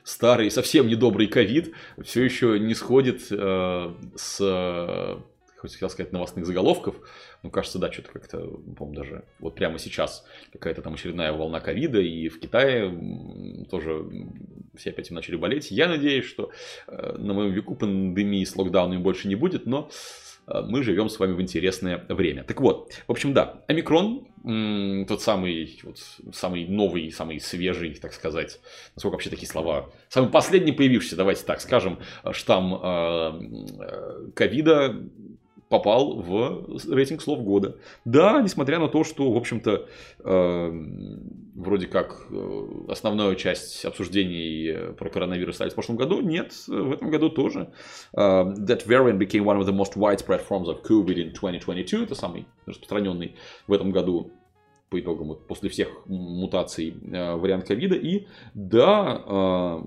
старый, 0.05 0.51
совсем 0.51 0.87
недобрый 0.87 1.29
ковид 1.29 1.73
все 2.03 2.23
еще 2.23 2.59
не 2.59 2.75
сходит 2.75 3.23
э, 3.31 3.95
с, 4.15 5.19
хоть 5.63 5.75
хотел 5.75 5.89
сказать, 5.91 6.13
новостных 6.13 6.45
заголовков. 6.45 6.97
Ну, 7.45 7.51
кажется, 7.51 7.79
да, 7.79 7.91
что-то 7.91 8.11
как-то, 8.11 8.39
по-моему, 8.39 8.95
даже 8.95 9.25
вот 9.39 9.55
прямо 9.55 9.79
сейчас 9.79 10.25
какая-то 10.53 10.83
там 10.83 10.95
очередная 10.95 11.33
волна 11.33 11.61
ковида, 11.61 12.01
и 12.01 12.29
в 12.29 12.41
Китае 12.41 13.65
тоже 13.71 14.05
все 14.75 14.91
опять 14.91 15.11
начали 15.13 15.37
болеть. 15.37 15.71
Я 15.71 15.89
надеюсь, 15.89 16.25
что 16.25 16.51
э, 16.89 17.17
на 17.17 17.33
моем 17.33 17.53
веку 17.53 17.77
пандемии 17.77 18.45
с 18.45 18.57
локдаунами 18.57 19.01
больше 19.01 19.29
не 19.29 19.37
будет, 19.37 19.65
но 19.67 19.89
Э, 20.47 20.63
мы 20.63 20.83
живем 20.83 21.09
с 21.09 21.19
вами 21.19 21.33
в 21.33 21.41
интересное 21.41 22.05
время. 22.09 22.45
Так 22.45 22.61
вот, 22.61 22.93
в 23.07 23.11
общем, 23.11 23.33
да, 23.33 23.63
омикрон, 23.69 24.27
тот 25.07 25.23
самый, 25.23 25.81
вот, 25.85 25.99
самый 26.35 26.67
новый, 26.67 27.13
самый 27.13 27.41
свежий, 27.41 27.95
так 27.95 28.13
сказать, 28.13 28.61
насколько 28.97 29.15
вообще 29.15 29.31
такие 29.31 29.49
слова, 29.49 29.91
самый 30.09 30.31
последний 30.31 30.73
появившийся, 30.73 31.17
давайте 31.17 31.45
так 31.45 31.61
скажем, 31.61 32.01
штамм 32.33 32.75
э, 32.75 33.79
э, 33.81 34.31
ковида 34.35 34.97
попал 35.73 36.17
в 36.17 36.93
рейтинг 36.93 37.23
слов 37.23 37.43
года. 37.43 37.79
Да, 38.05 38.43
несмотря 38.43 38.79
на 38.79 38.89
то, 38.89 39.05
что, 39.05 39.33
в 39.33 39.37
общем-то, 39.39 39.89
э, 40.23 40.87
вроде 41.55 41.87
как 41.87 42.27
э, 42.31 42.69
основную 42.91 43.37
часть 43.37 43.83
обсуждений 43.87 44.93
про 44.99 45.09
коронавирус 45.09 45.55
стали 45.55 45.71
в 45.71 45.75
прошлом 45.75 45.97
году, 45.97 46.21
нет, 46.21 46.53
в 46.69 46.93
этом 46.93 47.11
году 47.11 47.31
тоже. 47.31 47.73
Uh, 48.15 48.55
that 48.55 48.87
variant 48.87 49.17
became 49.17 49.45
one 49.45 49.59
of 49.59 49.65
the 49.65 49.73
most 49.73 49.97
widespread 49.97 50.47
forms 50.47 50.69
of 50.69 50.83
COVID 50.83 51.17
in 51.17 51.33
2022. 51.33 52.03
Это 52.03 52.15
самый 52.15 52.45
распространенный 52.67 53.37
в 53.67 53.73
этом 53.73 53.93
году 53.93 54.31
по 54.91 55.01
итогам 55.01 55.39
после 55.49 55.71
всех 55.71 55.89
мутаций 56.05 56.95
э, 57.11 57.35
вариант 57.35 57.67
ковида. 57.67 57.95
И 57.95 58.27
да, 58.53 59.23
э, 59.27 59.85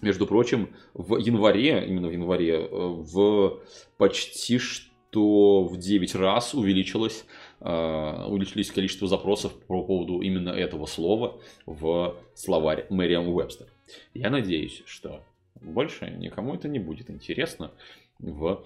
между 0.00 0.26
прочим, 0.26 0.70
в 0.94 1.16
январе, 1.16 1.86
именно 1.86 2.08
в 2.08 2.12
январе, 2.12 2.54
э, 2.54 2.68
в 2.70 3.60
почти 3.96 4.58
что 4.58 5.64
в 5.64 5.78
9 5.78 6.14
раз 6.14 6.54
увеличилось, 6.54 7.24
э, 7.60 8.24
увеличились 8.28 8.70
количество 8.70 9.08
запросов 9.08 9.54
по 9.66 9.82
поводу 9.82 10.20
именно 10.20 10.50
этого 10.50 10.86
слова 10.86 11.40
в 11.66 12.16
словарь 12.34 12.86
Мэриам 12.90 13.28
Уэбстер. 13.28 13.66
Я 14.14 14.30
надеюсь, 14.30 14.82
что 14.86 15.22
больше 15.60 16.10
никому 16.10 16.54
это 16.54 16.68
не 16.68 16.78
будет 16.78 17.10
интересно 17.10 17.72
в 18.18 18.64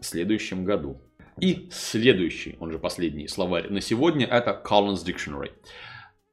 следующем 0.00 0.64
году. 0.64 1.00
И 1.40 1.68
следующий, 1.70 2.56
он 2.60 2.72
же 2.72 2.78
последний 2.78 3.28
словарь 3.28 3.68
на 3.68 3.80
сегодня, 3.80 4.26
это 4.26 4.60
Collins 4.64 5.04
Dictionary. 5.04 5.52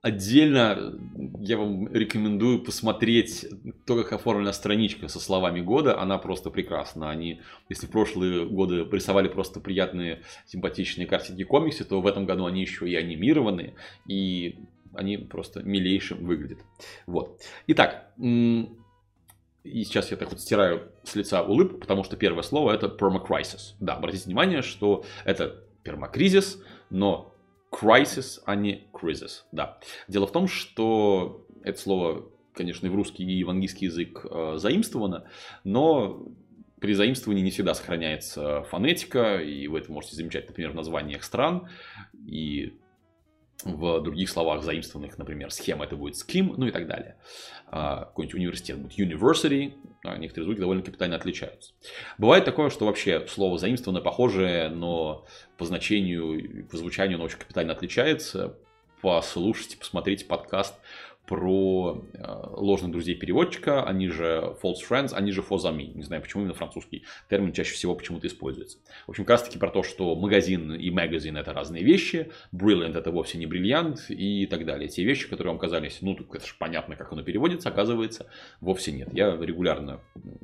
Отдельно 0.06 1.00
я 1.40 1.58
вам 1.58 1.92
рекомендую 1.92 2.60
посмотреть 2.64 3.48
то, 3.88 3.96
как 3.96 4.14
оформлена 4.14 4.54
страничка 4.54 5.08
со 5.08 5.20
словами 5.20 5.62
года. 5.62 6.00
Она 6.00 6.20
просто 6.20 6.52
прекрасна. 6.52 7.10
Они, 7.10 7.42
если 7.70 7.88
в 7.88 7.90
прошлые 7.90 8.46
годы 8.46 8.88
рисовали 8.92 9.28
просто 9.28 9.60
приятные, 9.60 10.22
симпатичные 10.46 11.08
картинки 11.08 11.44
комиксы, 11.44 11.84
то 11.86 12.02
в 12.02 12.06
этом 12.06 12.28
году 12.28 12.46
они 12.46 12.62
еще 12.62 12.88
и 12.88 12.94
анимированные. 12.94 13.74
И 14.08 14.60
они 14.94 15.18
просто 15.18 15.64
милейшим 15.64 16.24
выглядят. 16.24 16.60
Вот. 17.08 17.42
Итак, 17.66 18.12
и 18.20 18.68
сейчас 19.64 20.12
я 20.12 20.18
так 20.18 20.30
вот 20.30 20.40
стираю 20.40 20.84
с 21.04 21.16
лица 21.16 21.42
улыбку, 21.42 21.80
потому 21.80 22.04
что 22.04 22.16
первое 22.16 22.44
слово 22.44 22.74
это 22.74 22.96
permacrisis. 22.96 23.74
Да, 23.80 23.96
обратите 23.96 24.26
внимание, 24.26 24.62
что 24.62 25.04
это 25.24 25.64
пермакризис, 25.82 26.62
но 26.92 27.35
crisis, 27.76 28.40
а 28.46 28.56
не 28.56 28.88
crisis. 28.94 29.44
Да. 29.52 29.80
Дело 30.08 30.28
в 30.28 30.32
том, 30.32 30.48
что 30.48 31.46
это 31.64 31.80
слово, 31.80 32.30
конечно, 32.54 32.88
и 32.88 32.90
в 32.90 32.96
русский, 32.96 33.24
и 33.24 33.44
в 33.44 33.50
английский 33.50 33.86
язык 33.86 34.26
э, 34.30 34.54
заимствовано, 34.58 35.26
но 35.64 36.28
при 36.80 36.94
заимствовании 36.94 37.42
не 37.42 37.52
всегда 37.52 37.74
сохраняется 37.74 38.64
фонетика, 38.64 39.42
и 39.42 39.68
вы 39.68 39.80
это 39.80 39.92
можете 39.92 40.16
замечать, 40.16 40.48
например, 40.48 40.72
в 40.72 40.76
названиях 40.76 41.24
стран, 41.24 41.68
и 42.28 42.78
в 43.64 44.02
других 44.02 44.30
словах 44.30 44.64
заимствованных, 44.64 45.18
например, 45.18 45.52
схема 45.52 45.86
это 45.86 45.96
будет 45.96 46.16
scheme, 46.16 46.54
ну 46.58 46.68
и 46.68 46.72
так 46.72 46.88
далее. 46.88 47.18
А, 47.68 48.06
какой-нибудь 48.06 48.36
университет 48.36 48.78
будет 48.78 49.00
university, 49.00 49.74
а 50.04 50.18
некоторые 50.18 50.46
звуки 50.46 50.60
довольно 50.60 50.84
капитально 50.84 51.16
отличаются. 51.16 51.74
Бывает 52.18 52.46
такое, 52.46 52.70
что 52.70 52.86
вообще 52.86 53.26
слово 53.28 53.58
заимствованное 53.58 54.02
похожее, 54.02 54.70
но 54.70 55.26
по 55.58 55.66
значению, 55.66 56.68
по 56.68 56.78
звучанию 56.78 57.16
оно 57.16 57.26
очень 57.26 57.40
капитально 57.40 57.74
отличается. 57.74 58.58
Послушайте, 59.02 59.78
посмотрите 59.78 60.26
подкаст 60.26 60.76
про 61.28 62.06
э, 62.14 62.24
ложных 62.54 62.92
друзей 62.92 63.16
переводчика, 63.16 63.84
они 63.84 64.10
же 64.10 64.56
false 64.62 64.80
friends, 64.88 65.14
они 65.14 65.32
же 65.32 65.42
for 65.42 65.60
Не 65.76 66.04
знаю, 66.04 66.22
почему 66.22 66.44
именно 66.44 66.54
французский 66.54 67.04
термин 67.30 67.54
чаще 67.54 67.74
всего 67.74 67.96
почему-то 67.96 68.28
используется. 68.28 68.78
В 69.08 69.12
общем, 69.12 69.24
как 69.24 69.32
раз 69.32 69.44
таки 69.44 69.58
про 69.58 69.70
то, 69.70 69.84
что 69.84 70.16
магазин 70.16 70.74
и 70.74 70.90
магазин 70.92 71.38
это 71.38 71.54
разные 71.54 71.84
вещи, 71.84 72.32
brilliant 72.54 72.98
это 72.98 73.12
вовсе 73.12 73.38
не 73.38 73.46
бриллиант 73.46 74.06
и 74.10 74.46
так 74.46 74.66
далее. 74.66 74.88
Те 74.88 75.04
вещи, 75.04 75.28
которые 75.28 75.54
вам 75.54 75.60
казались, 75.60 76.00
ну, 76.02 76.16
это 76.16 76.46
же 76.46 76.54
понятно, 76.60 76.96
как 76.96 77.12
оно 77.12 77.24
переводится, 77.24 77.70
оказывается, 77.70 78.28
вовсе 78.62 78.92
нет. 78.92 79.10
Я 79.14 79.36
регулярно 79.36 80.02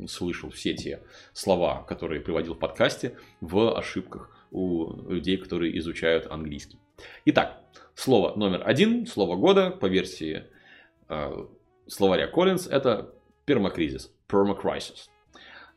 слышал 0.07 0.49
все 0.49 0.73
те 0.73 1.01
слова, 1.33 1.83
которые 1.83 2.21
приводил 2.21 2.55
в 2.55 2.59
подкасте, 2.59 3.15
в 3.39 3.77
ошибках 3.77 4.31
у 4.51 5.09
людей, 5.09 5.37
которые 5.37 5.77
изучают 5.79 6.27
английский. 6.29 6.77
Итак, 7.25 7.61
слово 7.95 8.35
номер 8.35 8.63
один, 8.65 9.05
слово 9.05 9.35
года 9.35 9.71
по 9.71 9.85
версии 9.85 10.43
словаря 11.87 12.27
Коллинз, 12.27 12.67
это 12.67 13.13
пермакризис, 13.45 14.11
permacrisis. 14.27 15.09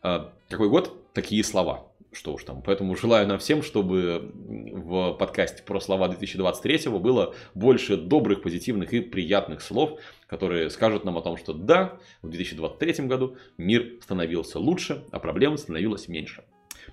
Э, 0.03 0.31
какой 0.49 0.68
год? 0.68 1.05
такие 1.14 1.42
слова. 1.44 1.90
Что 2.12 2.35
уж 2.35 2.44
там. 2.44 2.62
Поэтому 2.62 2.94
желаю 2.94 3.27
нам 3.27 3.40
всем, 3.40 3.61
чтобы 3.62 4.31
в 4.35 5.14
подкасте 5.14 5.64
про 5.64 5.81
слова 5.81 6.07
2023 6.07 6.88
было 7.01 7.35
больше 7.55 7.97
добрых, 7.97 8.40
позитивных 8.42 8.92
и 8.92 9.01
приятных 9.01 9.61
слов, 9.62 9.99
которые 10.29 10.70
скажут 10.70 11.05
нам 11.05 11.18
о 11.18 11.23
том, 11.23 11.37
что 11.37 11.53
да, 11.53 11.99
в 12.23 12.29
2023 12.29 13.07
году 13.07 13.37
мир 13.59 13.99
становился 14.01 14.61
лучше, 14.61 15.05
а 15.11 15.18
проблем 15.18 15.57
становилось 15.57 16.07
меньше. 16.07 16.44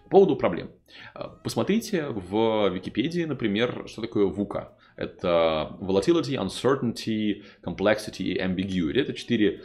По 0.05 0.09
поводу 0.09 0.37
проблем. 0.37 0.71
Посмотрите 1.43 2.07
в 2.07 2.69
Википедии, 2.69 3.25
например, 3.25 3.83
что 3.85 4.01
такое 4.01 4.25
ВУКа. 4.25 4.75
Это 5.01 5.75
volatility, 5.79 6.35
uncertainty, 6.35 7.43
complexity 7.63 8.23
и 8.23 8.37
ambiguity. 8.37 8.99
Это 8.99 9.13
четыре 9.13 9.61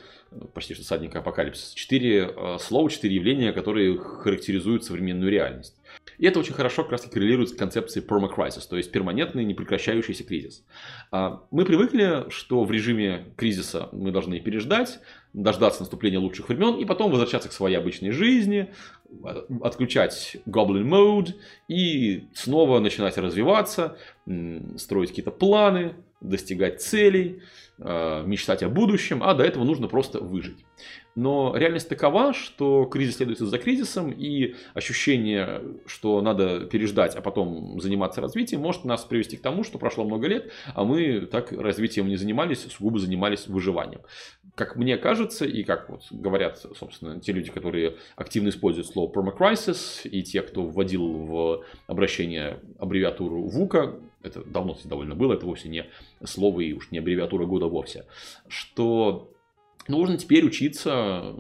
почти 0.55 0.75
что 0.75 0.85
садника 0.85 1.21
апокалипсиса. 1.21 1.75
Четыре 1.75 2.33
э, 2.35 2.57
слова, 2.61 2.91
четыре 2.91 3.17
явления, 3.17 3.53
которые 3.53 3.99
характеризуют 3.99 4.85
современную 4.85 5.31
реальность. 5.31 5.77
И 6.19 6.27
это 6.27 6.41
очень 6.41 6.55
хорошо 6.55 6.83
как 6.83 6.93
раз 6.93 7.07
и 7.07 7.11
коррелирует 7.11 7.51
с 7.51 7.55
концепцией 7.55 8.05
permacrisis, 8.05 8.67
то 8.69 8.77
есть 8.77 8.91
перманентный 8.91 9.45
непрекращающийся 9.45 10.25
кризис. 10.25 10.65
А, 11.11 11.43
мы 11.51 11.65
привыкли, 11.65 12.29
что 12.31 12.65
в 12.65 12.71
режиме 12.71 13.27
кризиса 13.37 13.89
мы 13.93 14.11
должны 14.11 14.41
переждать, 14.41 14.99
дождаться 15.33 15.81
наступления 15.81 16.19
лучших 16.19 16.49
времен 16.49 16.77
и 16.77 16.85
потом 16.85 17.11
возвращаться 17.11 17.49
к 17.49 17.53
своей 17.53 17.77
обычной 17.77 18.11
жизни, 18.11 18.73
отключать 19.61 20.37
Goblin 20.47 20.85
Mode 20.85 21.35
и 21.69 22.25
снова 22.35 22.81
начинать 22.81 23.17
развиваться, 23.19 23.97
строить 24.77 25.11
какие-то 25.11 25.31
планы, 25.31 25.95
достигать 26.21 26.81
целей, 26.81 27.43
э, 27.79 28.23
мечтать 28.27 28.63
о 28.63 28.69
будущем, 28.69 29.23
а 29.23 29.35
до 29.35 29.45
этого 29.45 29.65
нужно 29.65 29.87
просто 29.87 30.19
выжить. 30.19 30.65
Но 31.15 31.55
реальность 31.57 31.89
такова, 31.89 32.33
что 32.33 32.85
кризис 32.85 33.17
следует 33.17 33.39
за 33.39 33.59
кризисом, 33.59 34.11
и 34.11 34.55
ощущение, 34.75 35.63
что 35.87 36.21
надо 36.21 36.61
переждать, 36.67 37.17
а 37.17 37.21
потом 37.21 37.81
заниматься 37.81 38.21
развитием, 38.21 38.61
может 38.61 38.85
нас 38.85 39.05
привести 39.05 39.37
к 39.37 39.43
тому, 39.43 39.63
что 39.63 39.79
прошло 39.79 40.05
много 40.05 40.27
лет, 40.27 40.51
а 40.75 40.85
мы 40.85 41.21
так 41.21 41.53
развитием 41.53 42.09
не 42.09 42.17
занимались, 42.17 42.67
сугубо 42.71 42.99
занимались 42.99 43.47
выживанием. 43.47 44.01
Как 44.57 44.75
мне 44.75 44.97
кажется, 44.97 45.45
и 45.45 45.63
как 45.65 45.91
вот 45.91 46.05
говорят, 46.11 46.65
собственно, 46.77 47.21
те 47.21 47.33
люди, 47.33 47.51
которые 47.51 47.97
активно 48.17 48.49
используют 48.49 48.89
слово 48.89 49.13
permacrisis, 49.13 50.09
и 50.09 50.23
те, 50.23 50.41
кто 50.41 50.63
вводил 50.65 51.07
в 51.07 51.65
обращение 51.87 52.61
аббревиатуру 52.79 53.43
ВУКа, 53.43 54.01
это 54.23 54.43
давно 54.45 54.75
довольно 54.85 55.15
было, 55.15 55.35
это 55.35 55.45
вовсе 55.45 55.69
не 55.69 55.85
слово 56.25 56.61
и 56.61 56.73
уж 56.73 56.91
не 56.91 56.99
аббревиатура 57.01 57.45
года 57.45 57.67
вовсе, 57.67 58.07
что 58.49 59.31
нужно 59.89 60.17
теперь 60.17 60.47
учиться 60.47 61.37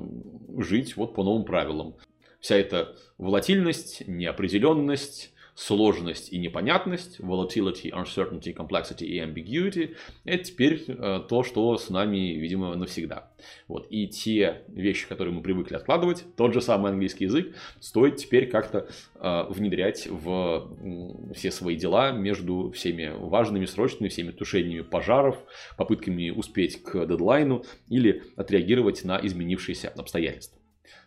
жить 0.59 0.95
вот 0.99 1.15
по 1.15 1.25
новым 1.25 1.47
правилам. 1.47 1.95
Вся 2.39 2.57
эта 2.57 2.97
волатильность, 3.17 4.07
неопределенность, 4.07 5.33
сложность 5.57 6.33
и 6.33 6.39
непонятность, 6.39 7.19
volatility, 7.19 7.91
uncertainty, 7.91 8.55
complexity 8.55 9.07
и 9.07 9.19
ambiguity, 9.19 9.97
это 10.25 10.45
теперь 10.45 10.85
э, 10.87 11.23
то, 11.27 11.43
что 11.43 11.79
с 11.79 11.89
нами, 11.89 12.35
видимо, 12.35 12.77
навсегда. 12.77 13.31
Вот. 13.67 13.87
И 13.89 14.07
те 14.07 14.63
вещи, 14.69 15.09
которые 15.09 15.35
мы 15.35 15.43
привыкли 15.43 15.75
откладывать, 15.75 16.25
тот 16.37 16.53
же 16.53 16.61
самый 16.61 16.93
английский 16.93 17.25
язык, 17.25 17.57
стоит 17.81 18.17
теперь 18.17 18.49
как-то 18.51 18.89
э, 19.15 19.45
внедрять 19.49 20.07
в 20.07 21.33
все 21.35 21.51
свои 21.51 21.77
дела 21.77 22.13
между 22.13 22.71
всеми 22.73 23.11
важными, 23.17 23.65
срочными, 23.65 24.11
всеми 24.11 24.33
тушениями 24.33 24.83
пожаров, 24.83 25.39
попытками 25.79 26.29
успеть 26.29 26.83
к 26.83 27.07
дедлайну 27.07 27.65
или 27.89 28.23
отреагировать 28.37 29.05
на 29.05 29.19
изменившиеся 29.23 29.89
обстоятельства. 29.89 30.59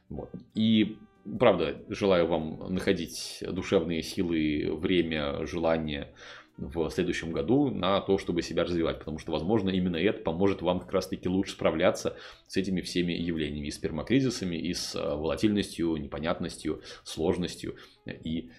Вот. 0.10 0.32
И 0.56 0.98
правда, 1.40 1.84
желаю 1.90 2.28
вам 2.28 2.74
находить 2.74 3.44
душевные 3.48 4.02
силы, 4.02 4.70
время, 4.76 5.46
желание 5.46 6.14
в 6.58 6.90
следующем 6.90 7.32
году 7.32 7.70
на 7.70 8.02
то, 8.02 8.18
чтобы 8.18 8.42
себя 8.42 8.64
развивать, 8.64 9.00
потому 9.00 9.18
что, 9.18 9.32
возможно, 9.32 9.70
именно 9.70 9.96
это 9.96 10.22
поможет 10.22 10.62
вам 10.62 10.80
как 10.82 10.92
раз-таки 10.92 11.30
лучше 11.30 11.54
справляться 11.54 12.18
с 12.48 12.58
этими 12.58 12.82
всеми 12.82 13.14
явлениями, 13.14 13.68
и 13.68 13.72
с 13.72 13.78
пермакризисами, 13.78 14.56
и 14.56 14.74
с 14.74 14.96
э, 14.96 15.00
волатильностью, 15.00 15.96
непонятностью, 15.96 16.82
сложностью 17.04 17.76
и 18.06 18.52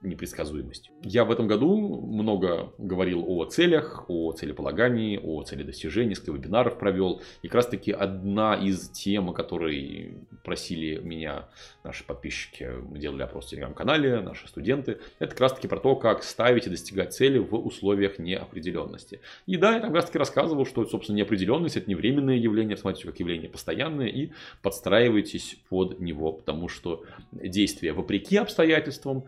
непредсказуемостью. 0.00 0.92
Я 1.02 1.24
в 1.24 1.30
этом 1.30 1.48
году 1.48 2.00
много 2.00 2.72
говорил 2.78 3.24
о 3.28 3.44
целях, 3.46 4.04
о 4.08 4.32
целеполагании, 4.32 5.18
о 5.22 5.42
цели 5.42 5.64
достижения, 5.64 6.10
несколько 6.10 6.32
вебинаров 6.32 6.78
провел. 6.78 7.20
И 7.42 7.48
как 7.48 7.56
раз 7.56 7.66
таки 7.66 7.90
одна 7.90 8.54
из 8.54 8.88
тем, 8.90 9.30
о 9.30 9.32
которой 9.32 10.18
просили 10.44 11.00
меня 11.00 11.48
наши 11.82 12.04
подписчики, 12.04 12.70
мы 12.88 12.98
делали 12.98 13.22
опрос 13.22 13.46
в 13.46 13.50
телеграм-канале, 13.50 14.20
наши 14.20 14.46
студенты, 14.46 14.98
это 15.18 15.32
как 15.32 15.40
раз 15.40 15.52
таки 15.54 15.66
про 15.66 15.80
то, 15.80 15.96
как 15.96 16.22
ставить 16.22 16.66
и 16.66 16.70
достигать 16.70 17.12
цели 17.12 17.38
в 17.38 17.54
условиях 17.54 18.18
неопределенности. 18.18 19.20
И 19.46 19.56
да, 19.56 19.74
я 19.74 19.80
как 19.80 19.92
раз 19.92 20.06
таки 20.06 20.18
рассказывал, 20.18 20.64
что, 20.64 20.84
собственно, 20.86 21.16
неопределенность 21.16 21.76
это 21.76 21.88
не 21.88 21.94
временное 21.94 22.36
явление, 22.36 22.76
смотрите, 22.76 23.08
как 23.08 23.18
явление 23.18 23.48
постоянное, 23.48 24.06
и 24.06 24.30
подстраивайтесь 24.62 25.56
под 25.68 25.98
него, 25.98 26.32
потому 26.32 26.68
что 26.68 27.04
действия 27.32 27.92
вопреки 27.92 28.36
обстоятельствам 28.36 29.24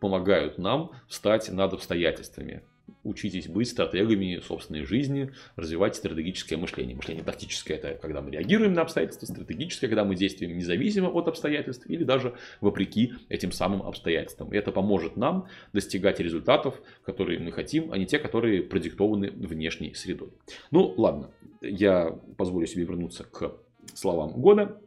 помогают 0.00 0.58
нам 0.58 0.92
встать 1.08 1.50
над 1.50 1.72
обстоятельствами. 1.72 2.62
Учитесь 3.02 3.48
быть 3.48 3.68
стратегами 3.68 4.40
собственной 4.40 4.84
жизни, 4.84 5.32
развивать 5.56 5.96
стратегическое 5.96 6.56
мышление. 6.56 6.96
Мышление 6.96 7.24
тактическое– 7.24 7.76
это 7.78 7.94
когда 8.00 8.20
мы 8.20 8.30
реагируем 8.30 8.74
на 8.74 8.82
обстоятельства, 8.82 9.26
стратегическое– 9.26 9.86
когда 9.88 10.04
мы 10.04 10.14
действуем 10.14 10.56
независимо 10.56 11.08
от 11.08 11.28
обстоятельств 11.28 11.86
или 11.88 12.04
даже 12.04 12.34
вопреки 12.60 13.14
этим 13.28 13.52
самым 13.52 13.82
обстоятельствам. 13.82 14.52
И 14.52 14.56
это 14.56 14.72
поможет 14.72 15.16
нам 15.16 15.46
достигать 15.72 16.20
результатов, 16.20 16.80
которые 17.04 17.38
мы 17.38 17.52
хотим, 17.52 17.92
а 17.92 17.98
не 17.98 18.06
те, 18.06 18.18
которые 18.18 18.62
продиктованы 18.62 19.30
внешней 19.30 19.94
средой. 19.94 20.30
Ну, 20.70 20.94
ладно, 20.96 21.30
я 21.60 22.10
позволю 22.36 22.66
себе 22.66 22.84
вернуться 22.84 23.24
к 23.24 23.52
словам 23.94 24.32
года. 24.32 24.80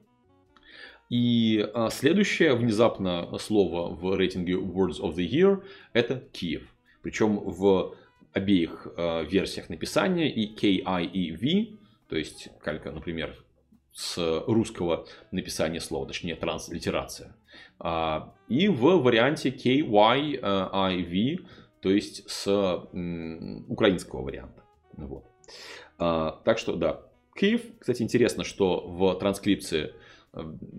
И 1.09 1.67
а, 1.73 1.89
следующее 1.89 2.55
внезапно 2.55 3.35
слово 3.39 3.93
в 3.93 4.15
рейтинге 4.15 4.53
Words 4.53 5.01
of 5.01 5.15
the 5.15 5.27
Year 5.27 5.63
это 5.93 6.23
Киев. 6.31 6.71
Причем 7.01 7.39
в 7.39 7.95
обеих 8.33 8.87
а, 8.95 9.23
версиях 9.23 9.69
написания 9.69 10.31
и 10.31 10.47
K, 10.53 10.83
I 10.85 11.05
и 11.05 11.31
V, 11.31 11.77
то 12.07 12.15
есть, 12.15 12.49
как, 12.61 12.85
например, 12.85 13.35
с 13.91 14.43
русского 14.45 15.07
написания 15.31 15.81
слова, 15.81 16.05
точнее 16.05 16.35
транслитерация. 16.35 17.35
А, 17.79 18.35
и 18.47 18.67
в 18.67 19.01
варианте 19.01 19.51
K, 19.51 19.81
Y, 19.81 20.39
I, 20.41 21.03
V, 21.03 21.43
то 21.81 21.89
есть 21.89 22.29
с 22.29 22.45
украинского 23.67 24.21
варианта. 24.21 24.63
Вот. 24.97 25.23
Так 25.97 26.57
что, 26.57 26.75
да, 26.75 27.01
Киев. 27.35 27.61
Кстати, 27.79 28.03
интересно, 28.03 28.43
что 28.43 28.85
в 28.85 29.15
транскрипции 29.15 29.93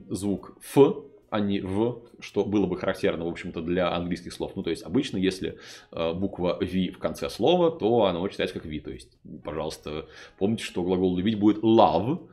звук 0.08 0.56
Ф, 0.60 1.04
а 1.30 1.40
не 1.40 1.60
В, 1.60 2.02
что 2.18 2.44
было 2.44 2.66
бы 2.66 2.76
характерно, 2.76 3.24
в 3.24 3.28
общем-то, 3.28 3.62
для 3.62 3.94
английских 3.94 4.32
слов. 4.32 4.52
Ну, 4.56 4.62
то 4.62 4.70
есть, 4.70 4.82
обычно, 4.82 5.16
если 5.16 5.58
э, 5.92 6.12
буква 6.12 6.58
V 6.60 6.90
в 6.90 6.98
конце 6.98 7.30
слова, 7.30 7.70
то 7.70 8.04
оно 8.04 8.26
читается 8.28 8.54
как 8.54 8.66
V. 8.66 8.80
То 8.80 8.90
есть, 8.90 9.16
пожалуйста, 9.44 10.06
помните, 10.38 10.64
что 10.64 10.82
глагол 10.82 11.16
любить 11.16 11.38
будет 11.38 11.62
love, 11.62 12.28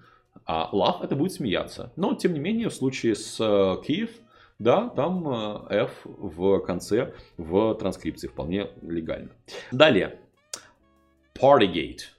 а 0.46 0.70
love 0.74 1.04
это 1.04 1.16
будет 1.16 1.34
смеяться. 1.34 1.94
Но, 1.96 2.16
тем 2.16 2.34
не 2.34 2.40
менее, 2.40 2.70
в 2.70 2.74
случае 2.74 3.16
с 3.16 3.38
э, 3.40 3.86
Киев, 3.86 4.10
да, 4.58 4.90
там 4.90 5.68
F 5.70 5.92
в 6.04 6.60
конце 6.62 7.14
в 7.38 7.76
транскрипции 7.76 8.28
вполне 8.28 8.72
легально. 8.82 9.30
Далее. 9.72 10.20
Partygate. 11.40 12.17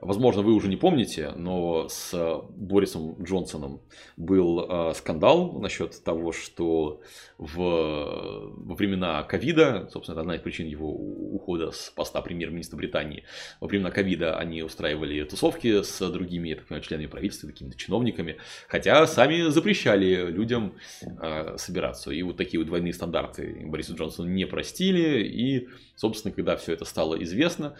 Возможно, 0.00 0.40
вы 0.40 0.54
уже 0.54 0.68
не 0.68 0.76
помните, 0.76 1.32
но 1.36 1.88
с 1.88 2.14
Борисом 2.56 3.22
Джонсоном 3.22 3.82
был 4.16 4.66
э, 4.66 4.94
скандал 4.94 5.58
насчет 5.60 6.02
того, 6.02 6.32
что 6.32 7.02
в, 7.36 7.56
во 7.58 8.74
времена 8.74 9.22
ковида, 9.24 9.90
собственно, 9.92 10.14
это 10.14 10.20
одна 10.22 10.36
из 10.36 10.40
причин 10.40 10.66
его 10.66 10.90
ухода 10.90 11.70
с 11.70 11.92
поста 11.94 12.22
премьер-министра 12.22 12.78
Британии, 12.78 13.24
во 13.60 13.68
времена 13.68 13.90
ковида 13.90 14.38
они 14.38 14.62
устраивали 14.62 15.22
тусовки 15.24 15.82
с 15.82 16.10
другими, 16.10 16.48
я 16.48 16.56
так 16.56 16.66
понимаю, 16.66 16.84
членами 16.84 17.06
правительства, 17.06 17.48
какими-то 17.48 17.76
чиновниками, 17.76 18.38
хотя 18.68 19.06
сами 19.06 19.50
запрещали 19.50 20.30
людям 20.30 20.76
э, 21.02 21.56
собираться. 21.58 22.10
И 22.10 22.22
вот 22.22 22.38
такие 22.38 22.58
вот 22.58 22.68
двойные 22.68 22.94
стандарты 22.94 23.66
Борису 23.66 23.94
Джонсону 23.96 24.30
не 24.30 24.46
простили, 24.46 25.24
и, 25.24 25.68
собственно, 25.94 26.32
когда 26.34 26.56
все 26.56 26.72
это 26.72 26.86
стало 26.86 27.22
известно, 27.22 27.76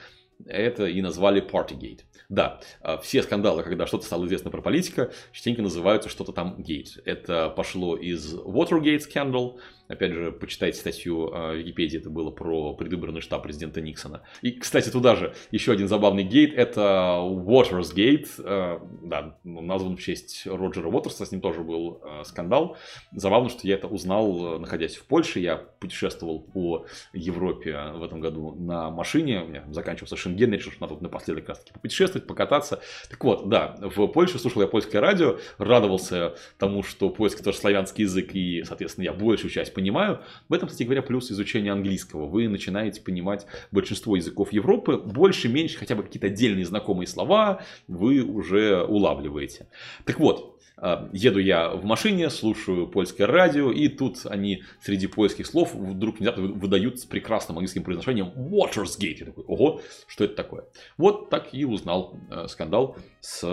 это 0.46 0.86
и 0.86 1.00
назвали 1.02 1.42
Partygate. 1.42 2.00
Да, 2.28 2.60
а, 2.80 2.98
все 2.98 3.22
скандалы, 3.22 3.62
когда 3.62 3.86
что-то 3.86 4.04
стало 4.04 4.26
известно 4.26 4.50
про 4.50 4.62
политика, 4.62 5.12
частенько 5.32 5.62
называются 5.62 6.08
что-то 6.08 6.32
там 6.32 6.62
гейт. 6.62 6.98
Это 7.04 7.50
пошло 7.50 7.96
из 7.96 8.34
Watergate 8.34 9.02
scandal, 9.12 9.58
Опять 9.90 10.12
же, 10.12 10.30
почитайте 10.30 10.78
статью 10.78 11.26
в 11.30 11.54
Википедии, 11.56 11.98
это 11.98 12.10
было 12.10 12.30
про 12.30 12.74
предвыборный 12.74 13.20
штаб 13.20 13.42
президента 13.42 13.80
Никсона. 13.80 14.22
И, 14.40 14.52
кстати, 14.52 14.88
туда 14.88 15.16
же 15.16 15.34
еще 15.50 15.72
один 15.72 15.88
забавный 15.88 16.22
гейт, 16.22 16.54
это 16.54 17.18
Watersgate, 17.20 18.28
э, 18.38 18.78
да, 19.02 19.36
назван 19.42 19.96
в 19.96 20.00
честь 20.00 20.46
Роджера 20.46 20.88
Уотерса, 20.88 21.26
с 21.26 21.32
ним 21.32 21.40
тоже 21.40 21.62
был 21.62 22.00
э, 22.04 22.22
скандал. 22.24 22.76
Забавно, 23.10 23.48
что 23.48 23.66
я 23.66 23.74
это 23.74 23.88
узнал, 23.88 24.60
находясь 24.60 24.96
в 24.96 25.04
Польше, 25.06 25.40
я 25.40 25.56
путешествовал 25.56 26.40
по 26.40 26.86
Европе 27.12 27.76
в 27.94 28.04
этом 28.04 28.20
году 28.20 28.54
на 28.54 28.90
машине, 28.90 29.42
у 29.42 29.48
меня 29.48 29.64
заканчивался 29.70 30.16
Шенген, 30.16 30.52
я 30.52 30.58
решил, 30.58 30.70
что 30.70 30.82
надо 30.82 30.94
вот 30.94 31.02
напоследок 31.02 31.46
как 31.46 31.58
таки 31.58 31.72
попутешествовать, 31.72 32.28
покататься. 32.28 32.80
Так 33.10 33.24
вот, 33.24 33.48
да, 33.48 33.76
в 33.80 34.06
Польше 34.06 34.38
слушал 34.38 34.62
я 34.62 34.68
польское 34.68 35.00
радио, 35.00 35.38
радовался 35.58 36.36
тому, 36.58 36.84
что 36.84 37.10
польский 37.10 37.42
тоже 37.42 37.58
славянский 37.58 38.04
язык, 38.04 38.34
и, 38.34 38.62
соответственно, 38.64 39.04
я 39.04 39.12
большую 39.12 39.50
часть 39.50 39.74
понимаю. 39.80 40.20
В 40.48 40.52
этом, 40.52 40.68
кстати 40.68 40.84
говоря, 40.84 41.02
плюс 41.02 41.30
изучения 41.30 41.72
английского. 41.72 42.26
Вы 42.26 42.48
начинаете 42.48 43.00
понимать 43.00 43.46
большинство 43.72 44.14
языков 44.14 44.52
Европы, 44.52 44.98
больше-меньше 44.98 45.78
хотя 45.78 45.94
бы 45.94 46.02
какие-то 46.02 46.26
отдельные 46.26 46.66
знакомые 46.66 47.06
слова 47.06 47.62
вы 47.88 48.22
уже 48.22 48.84
улавливаете. 48.84 49.68
Так 50.04 50.20
вот, 50.20 50.60
а, 50.76 51.08
еду 51.12 51.38
я 51.38 51.70
в 51.70 51.84
машине, 51.84 52.28
слушаю 52.28 52.86
польское 52.86 53.26
радио, 53.26 53.72
и 53.72 53.88
тут 53.88 54.26
они 54.26 54.64
среди 54.82 55.06
польских 55.06 55.46
слов 55.46 55.74
вдруг 55.74 56.18
внезапно 56.18 56.48
выдают 56.48 57.00
с 57.00 57.06
прекрасным 57.06 57.56
английским 57.56 57.82
произношением 57.82 58.32
Watersgate. 58.36 59.16
Я 59.20 59.26
такой, 59.26 59.44
ого, 59.44 59.80
что 60.06 60.24
это 60.24 60.34
такое? 60.34 60.64
Вот 60.98 61.30
так 61.30 61.54
и 61.54 61.64
узнал 61.64 62.18
э, 62.30 62.48
скандал 62.48 62.96
с 63.20 63.46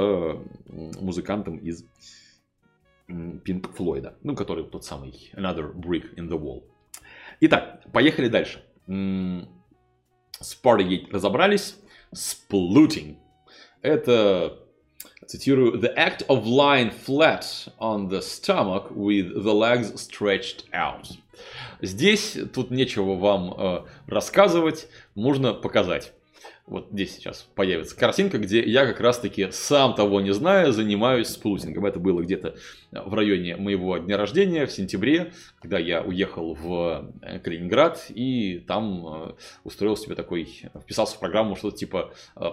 музыкантом 0.68 1.58
из 1.58 1.86
Пинк 3.08 3.74
Флойда, 3.76 4.18
ну, 4.22 4.36
который 4.36 4.66
тот 4.66 4.84
самый 4.84 5.32
Another 5.34 5.74
Brick 5.74 6.16
in 6.16 6.28
the 6.28 6.38
Wall. 6.38 6.64
Итак, 7.40 7.84
поехали 7.94 8.28
дальше. 8.28 8.64
С 8.88 10.62
Partygate 10.62 11.12
разобрались. 11.12 11.78
Splooting. 12.14 13.18
Это, 13.82 14.60
цитирую, 15.26 15.80
the 15.80 15.96
act 15.96 16.26
of 16.28 16.46
lying 16.46 16.92
flat 16.92 17.70
on 17.80 18.10
the 18.10 18.22
stomach 18.22 18.92
with 18.92 19.34
the 19.34 19.54
legs 19.54 19.94
stretched 19.96 20.66
out. 20.74 21.08
Здесь 21.82 22.38
тут 22.54 22.72
нечего 22.72 23.16
вам 23.16 23.54
э, 23.58 23.86
рассказывать, 24.08 24.88
можно 25.16 25.54
показать. 25.54 26.14
Вот 26.68 26.90
здесь 26.92 27.16
сейчас 27.16 27.48
появится 27.56 27.96
картинка, 27.96 28.40
где 28.40 28.62
я 28.62 28.86
как 28.86 29.00
раз-таки, 29.00 29.48
сам 29.52 29.96
того 29.96 30.20
не 30.20 30.34
зная, 30.34 30.74
занимаюсь 30.74 31.30
сплутингом. 31.30 31.86
Это 31.86 31.98
было 31.98 32.22
где-то 32.22 32.58
в 32.92 33.14
районе 33.14 33.56
моего 33.56 33.98
дня 33.98 34.18
рождения, 34.18 34.66
в 34.66 34.72
сентябре, 34.74 35.32
когда 35.62 35.80
я 35.80 36.02
уехал 36.02 36.56
в 36.56 37.14
э, 37.22 37.40
Калининград 37.40 38.08
и 38.10 38.60
там 38.68 39.08
э, 39.08 39.32
устроил 39.64 39.96
себе 39.96 40.16
такой, 40.16 40.44
вписался 40.82 41.16
в 41.16 41.20
программу 41.20 41.56
что-то 41.56 41.78
типа 41.78 42.14
э, 42.36 42.46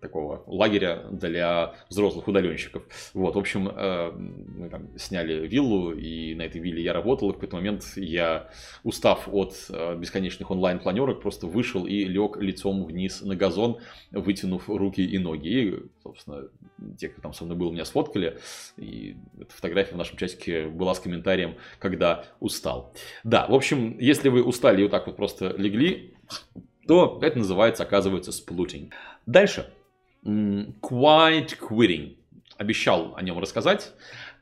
такого 0.00 0.42
лагеря 0.46 1.04
для 1.10 1.74
взрослых 1.90 2.28
удаленщиков. 2.28 2.82
Вот, 3.12 3.34
в 3.34 3.38
общем, 3.38 3.64
мы 3.64 4.70
там 4.70 4.88
сняли 4.96 5.46
виллу, 5.46 5.92
и 5.92 6.34
на 6.34 6.42
этой 6.42 6.62
вилле 6.62 6.82
я 6.82 6.94
работал, 6.94 7.28
и 7.28 7.32
в 7.32 7.34
какой-то 7.34 7.56
момент 7.56 7.84
я, 7.96 8.48
устав 8.84 9.28
от 9.30 9.54
бесконечных 9.98 10.50
онлайн-планерок, 10.50 11.20
просто 11.20 11.46
вышел 11.46 11.84
и 11.84 12.04
лег 12.04 12.38
лицом 12.38 12.86
вниз 12.86 13.20
на 13.20 13.36
газон 13.36 13.49
газон, 13.50 13.78
вытянув 14.12 14.68
руки 14.68 15.02
и 15.02 15.18
ноги. 15.18 15.48
И, 15.48 15.78
собственно, 16.02 16.48
те, 16.98 17.08
кто 17.08 17.20
там 17.20 17.32
со 17.32 17.44
мной 17.44 17.56
был, 17.56 17.72
меня 17.72 17.84
сфоткали. 17.84 18.38
И 18.76 19.16
эта 19.38 19.52
фотография 19.52 19.94
в 19.94 19.98
нашем 19.98 20.16
чатике 20.16 20.68
была 20.68 20.94
с 20.94 21.00
комментарием, 21.00 21.56
когда 21.78 22.24
устал. 22.40 22.94
Да, 23.24 23.46
в 23.46 23.54
общем, 23.54 23.98
если 23.98 24.28
вы 24.28 24.42
устали 24.42 24.80
и 24.80 24.82
вот 24.84 24.92
так 24.92 25.06
вот 25.06 25.16
просто 25.16 25.54
легли, 25.58 26.14
то 26.86 27.18
это 27.22 27.38
называется, 27.38 27.82
оказывается, 27.82 28.32
сплутинг. 28.32 28.94
Дальше. 29.26 29.72
Quiet 30.24 31.58
quitting. 31.60 32.16
Обещал 32.56 33.14
о 33.16 33.22
нем 33.22 33.38
рассказать. 33.38 33.92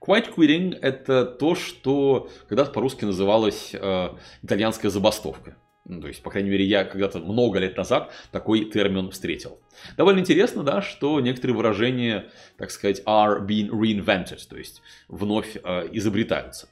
Quiet 0.01 0.35
quitting– 0.35 0.79
это 0.83 1.25
то, 1.25 1.55
что 1.55 2.29
когда-то 2.49 2.73
по-русски 2.73 3.05
называлось 3.05 3.75
э, 3.75 4.09
итальянская 4.43 4.91
забастовка. 4.91 5.57
Ну, 5.89 6.01
то 6.01 6.09
есть, 6.09 6.23
по 6.23 6.31
крайней 6.31 6.51
мере, 6.51 6.65
я 6.65 6.85
когда-то 6.85 7.19
много 7.19 7.59
лет 7.59 7.77
назад 7.77 8.13
такой 8.31 8.67
термин 8.67 9.11
встретил. 9.11 9.59
Довольно 9.97 10.21
интересно, 10.21 10.63
да, 10.63 10.83
что 10.83 11.21
некоторые 11.21 11.57
выражения, 11.57 12.31
так 12.57 12.71
сказать, 12.71 13.03
are 13.07 13.45
being 13.45 13.71
reinvented, 13.71 14.41
то 14.49 14.57
есть 14.57 14.83
вновь 15.09 15.57
э, 15.57 15.89
изобретаются 15.93 16.69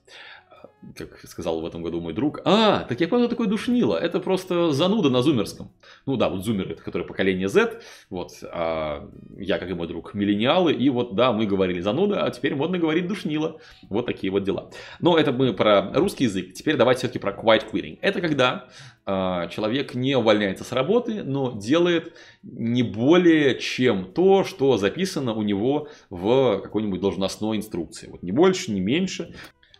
как 0.94 1.18
сказал 1.25 1.61
в 1.61 1.66
этом 1.66 1.83
году 1.83 2.01
мой 2.01 2.12
друг, 2.12 2.40
а, 2.44 2.85
так 2.85 3.01
я 3.01 3.09
понял, 3.09 3.29
такой 3.29 3.46
душнило, 3.46 3.96
это 3.96 4.20
просто 4.20 4.72
зануда 4.72 5.11
на 5.11 5.22
зумерском. 5.22 5.70
Ну 6.07 6.16
да, 6.16 6.29
вот 6.29 6.44
зумеры, 6.44 6.72
это 6.72 6.83
которое 6.83 7.05
поколение 7.05 7.49
Z, 7.49 7.81
вот, 8.11 8.33
а 8.42 9.09
я, 9.37 9.59
как 9.59 9.70
и 9.70 9.75
мой 9.75 9.88
друг, 9.88 10.14
миллениалы, 10.14 10.72
и 10.72 10.88
вот, 10.90 11.14
да, 11.14 11.33
мы 11.33 11.46
говорили 11.46 11.81
зануда, 11.81 12.25
а 12.25 12.31
теперь 12.31 12.55
модно 12.55 12.79
говорить 12.79 13.07
душнило. 13.07 13.61
Вот 13.88 14.07
такие 14.07 14.31
вот 14.31 14.44
дела. 14.44 14.70
Но 15.01 15.18
это 15.18 15.33
мы 15.33 15.53
про 15.53 15.92
русский 15.94 16.25
язык, 16.25 16.53
теперь 16.55 16.77
давайте 16.77 17.01
все-таки 17.01 17.18
про 17.18 17.33
quiet 17.33 17.70
quitting. 17.70 17.99
Это 18.01 18.20
когда 18.20 18.68
а, 19.09 19.46
человек 19.49 19.94
не 19.94 20.16
увольняется 20.16 20.64
с 20.64 20.72
работы, 20.72 21.22
но 21.22 21.53
делает 21.53 22.14
не 22.42 22.83
более 22.83 23.59
чем 23.59 24.12
то, 24.12 24.42
что 24.42 24.79
записано 24.79 25.33
у 25.33 25.42
него 25.42 25.88
в 26.11 26.59
какой-нибудь 26.59 27.01
должностной 27.01 27.57
инструкции. 27.57 28.09
Вот 28.09 28.22
не 28.25 28.33
больше, 28.33 28.72
не 28.72 28.81
меньше. 28.81 29.33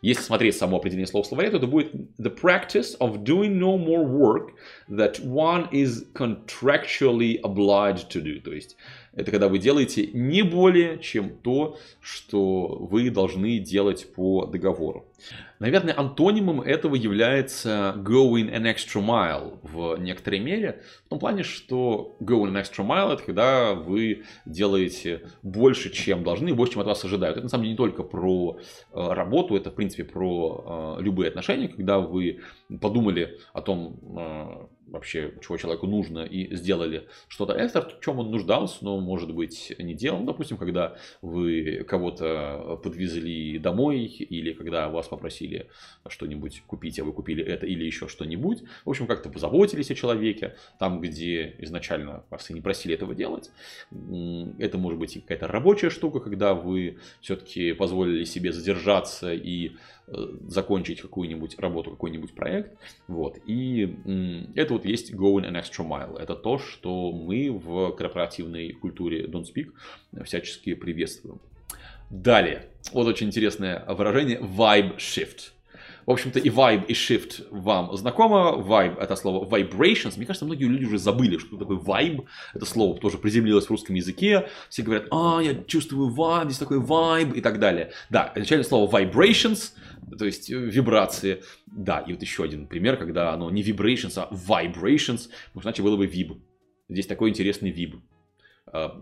Если 0.07 0.23
смотреть 0.23 0.57
само 0.57 0.77
определение 0.77 1.09
слова 1.09 1.25
в 1.25 1.27
словаре, 1.27 1.51
то 1.51 1.57
это 1.57 1.67
будет 1.67 1.93
the 2.17 2.33
practice 2.33 2.97
of 3.01 3.25
doing 3.25 3.59
no 3.59 3.77
more 3.77 4.05
work 4.05 4.53
that 4.89 5.19
one 5.19 5.69
is 5.73 6.05
contractually 6.15 7.41
obliged 7.43 8.09
to 8.11 8.23
do. 8.23 8.41
То 8.41 8.53
есть 8.53 8.77
это 9.15 9.33
когда 9.33 9.49
вы 9.49 9.59
делаете 9.59 10.07
не 10.07 10.43
более, 10.43 11.01
чем 11.01 11.31
то, 11.31 11.77
что 12.01 12.87
вы 12.89 13.11
должны 13.11 13.59
делать 13.59 14.07
по 14.15 14.47
договору. 14.47 15.07
Наверное, 15.59 15.99
антонимом 15.99 16.61
этого 16.61 16.95
является 16.95 17.95
going 17.97 18.53
an 18.53 18.65
extra 18.65 19.03
mile 19.03 19.59
в 19.63 19.97
некоторой 19.99 20.41
мере. 20.41 20.83
В 21.07 21.09
том 21.09 21.19
плане, 21.19 21.45
что 21.45 22.17
going 22.21 22.53
an 22.53 22.63
extra 22.63 22.87
mile 22.87 23.15
это 23.15 23.23
когда 23.23 23.75
вы 23.75 24.25
делаете 24.45 25.23
больше, 25.43 25.91
чем 25.91 26.25
должны, 26.25 26.55
больше, 26.55 26.75
чем 26.75 26.83
от 26.83 26.89
вас 26.89 27.05
ожидают. 27.05 27.37
Это 27.37 27.45
на 27.45 27.49
самом 27.49 27.65
деле 27.65 27.73
не 27.73 27.77
только 27.77 28.03
про 28.03 28.59
э, 28.93 29.13
работу, 29.13 29.57
это 29.57 29.71
в 29.71 29.75
принципе 29.75 30.05
про 30.05 30.97
э, 30.99 31.03
любые 31.03 31.29
отношения, 31.29 31.69
когда 31.69 32.01
вы 32.01 32.41
подумали 32.81 33.39
о 33.53 33.63
том, 33.63 33.99
э, 34.19 34.67
вообще, 34.89 35.35
чего 35.43 35.57
человеку 35.57 35.87
нужно, 35.87 36.21
и 36.21 36.55
сделали 36.55 37.09
что-то 37.29 37.55
экстра, 37.59 37.83
в 37.83 38.01
чем 38.01 38.19
он 38.19 38.31
нуждался, 38.31 38.79
но, 38.85 38.99
может 39.01 39.35
быть, 39.35 39.75
не 39.79 39.95
делал. 39.95 40.21
Ну, 40.21 40.27
допустим, 40.27 40.57
когда 40.57 40.97
вы 41.23 41.85
кого-то 41.87 42.81
подвезли 42.83 43.59
домой, 43.59 44.05
или 44.05 44.53
когда 44.53 44.89
вас 44.89 45.09
попросили 45.09 45.46
что-нибудь 46.09 46.63
купить, 46.67 46.99
а 46.99 47.05
вы 47.05 47.13
купили 47.13 47.45
это, 47.45 47.67
или 47.67 47.85
еще 47.85 48.09
что-нибудь. 48.09 48.63
В 48.85 48.91
общем, 48.91 49.07
как-то 49.07 49.29
позаботились 49.29 49.91
о 49.91 49.95
человеке, 49.95 50.57
там, 50.79 51.01
где 51.01 51.55
изначально 51.59 52.25
вас 52.31 52.51
и 52.51 52.55
не 52.55 52.61
просили 52.61 52.95
этого 52.95 53.15
делать. 53.15 53.51
Это 54.59 54.79
может 54.79 54.99
быть 54.99 55.17
и 55.17 55.21
какая-то 55.21 55.47
рабочая 55.49 55.91
штука, 55.91 56.21
когда 56.21 56.55
вы 56.55 56.99
все-таки 57.21 57.73
позволили 57.73 58.25
себе 58.25 58.53
задержаться 58.53 59.33
и 59.33 59.73
э, 60.07 60.13
закончить 60.49 61.01
какую-нибудь 61.01 61.59
работу, 61.59 61.91
какой-нибудь 61.91 62.33
проект. 62.35 62.77
Вот. 63.09 63.39
И 63.47 63.97
это 64.55 64.75
вот 64.75 64.85
есть 64.85 65.13
going 65.13 65.45
an 65.45 65.61
extra 65.61 65.87
mile. 65.87 66.19
Это 66.19 66.35
то, 66.35 66.59
что 66.59 67.13
мы 67.13 67.51
в 67.51 67.93
корпоративной 67.93 68.73
культуре 68.73 69.27
Don't 69.27 69.47
Speak 69.53 69.73
всячески 70.25 70.75
приветствуем. 70.75 71.41
Далее, 72.11 72.67
вот 72.93 73.07
очень 73.07 73.27
интересное 73.27 73.85
выражение 73.87 74.39
vibe 74.39 74.97
shift. 74.99 75.53
В 76.07 76.13
общем-то, 76.13 76.39
и 76.39 76.49
vibe, 76.49 76.87
и 76.87 76.93
shift 76.93 77.49
вам 77.51 77.95
знакомо. 77.97 78.63
Vibe– 78.65 78.99
это 79.01 79.17
слово 79.17 79.45
vibrations. 79.45 80.17
Мне 80.17 80.25
кажется, 80.25 80.45
многие 80.45 80.67
люди 80.67 80.85
уже 80.85 80.99
забыли, 80.99 81.37
что 81.39 81.57
такое 81.57 81.79
vibe. 81.79 82.27
Это 82.55 82.65
слово 82.65 82.97
тоже 83.01 83.19
приземлилось 83.19 83.67
в 83.67 83.71
русском 83.71 83.97
языке. 83.97 84.49
Все 84.69 84.83
говорят, 84.83 85.09
а, 85.11 85.41
я 85.43 85.55
чувствую 85.65 86.15
vibe, 86.15 86.45
здесь 86.45 86.59
такой 86.59 86.79
vibe 86.79 87.35
и 87.35 87.41
так 87.41 87.59
далее. 87.59 87.91
Да, 88.09 88.33
изначально 88.37 88.65
слово 88.65 88.89
vibrations, 89.01 89.73
то 90.17 90.25
есть 90.25 90.49
вибрации. 90.49 91.43
Да, 91.67 91.99
и 91.99 92.13
вот 92.13 92.23
еще 92.23 92.45
один 92.45 92.69
пример, 92.69 92.97
когда 92.97 93.33
оно 93.33 93.51
не 93.51 93.63
vibrations, 93.65 94.13
а 94.17 94.33
vibrations, 94.33 95.29
потому 95.47 95.63
что 95.63 95.69
иначе 95.71 95.83
было 95.83 95.97
бы 95.97 96.07
vib. 96.07 96.41
Здесь 96.89 97.09
такой 97.09 97.31
интересный 97.31 97.73
vib. 97.73 98.01
А, 98.73 99.01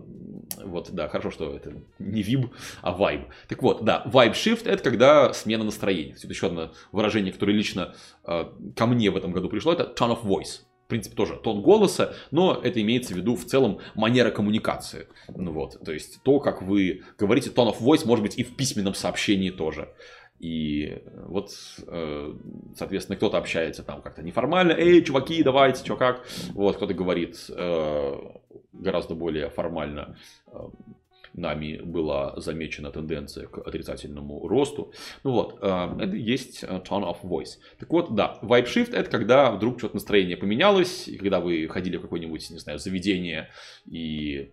вот, 0.63 0.91
да, 0.93 1.09
хорошо, 1.09 1.31
что 1.31 1.55
это 1.55 1.73
не 1.99 2.23
виб, 2.23 2.49
а 2.83 2.93
вайб. 2.93 3.23
Так 3.49 3.63
вот, 3.63 3.85
да, 3.85 4.03
vibe 4.07 4.33
shift 4.33 4.69
это 4.69 4.83
когда 4.83 5.33
смена 5.33 5.65
настроения. 5.65 6.13
Это 6.13 6.29
еще 6.29 6.49
одно 6.49 6.73
выражение, 6.93 7.33
которое 7.33 7.53
лично 7.53 7.95
э, 8.25 8.45
ко 8.77 8.87
мне 8.87 9.11
в 9.11 9.17
этом 9.17 9.33
году 9.33 9.49
пришло, 9.49 9.73
это 9.73 9.85
tone 9.85 10.13
of 10.13 10.23
voice. 10.25 10.61
в 10.85 10.89
принципе, 10.89 11.17
тоже 11.17 11.37
тон 11.37 11.63
голоса, 11.63 12.15
но 12.31 12.61
это 12.63 12.81
имеется 12.83 13.15
в 13.15 13.17
виду 13.17 13.37
в 13.37 13.47
целом 13.47 13.81
манера 13.95 14.31
коммуникации. 14.31 15.09
Ну 15.35 15.53
вот, 15.53 15.83
то 15.83 15.93
есть 15.93 16.23
то, 16.23 16.41
как 16.41 16.61
вы 16.63 17.03
говорите, 17.19 17.51
tone 17.51 17.75
of 17.75 17.81
voice, 17.81 18.07
может 18.07 18.23
быть, 18.23 18.39
и 18.39 18.45
в 18.45 18.55
письменном 18.57 18.95
сообщении 18.95 19.51
тоже. 19.51 19.95
И 20.41 21.03
вот, 21.27 21.53
э, 21.87 22.35
соответственно, 22.77 23.17
кто-то 23.17 23.39
общается 23.39 23.83
там 23.83 24.03
как-то 24.03 24.23
неформально, 24.23 24.73
эй, 24.73 25.03
чуваки, 25.03 25.43
давайте, 25.43 25.83
что 25.83 25.97
как. 25.97 26.27
Вот, 26.53 26.77
кто-то 26.77 26.93
говорит 26.93 27.39
э, 27.49 28.15
гораздо 28.75 29.15
более 29.15 29.51
формально, 29.51 30.17
э, 30.47 30.59
нами 31.33 31.79
была 31.79 32.35
замечена 32.37 32.91
тенденция 32.93 33.47
к 33.47 33.59
отрицательному 33.59 34.47
росту. 34.47 34.93
Ну 35.25 35.33
вот, 35.33 35.59
это 35.59 36.17
есть 36.17 36.63
tone 36.63 37.03
of 37.03 37.23
voice. 37.25 37.59
Так 37.79 37.91
вот, 37.91 38.15
да, 38.15 38.39
vibe 38.43 38.67
shift 38.67 38.95
это 38.95 39.11
когда 39.11 39.51
вдруг 39.51 39.79
что-то 39.79 39.97
настроение 39.97 40.37
поменялось, 40.37 41.09
и 41.09 41.17
когда 41.17 41.41
вы 41.41 41.67
ходили 41.67 41.97
в 41.97 42.03
какое-нибудь, 42.03 42.51
не 42.51 42.59
знаю, 42.59 42.79
заведение 42.79 43.51
и 43.85 44.53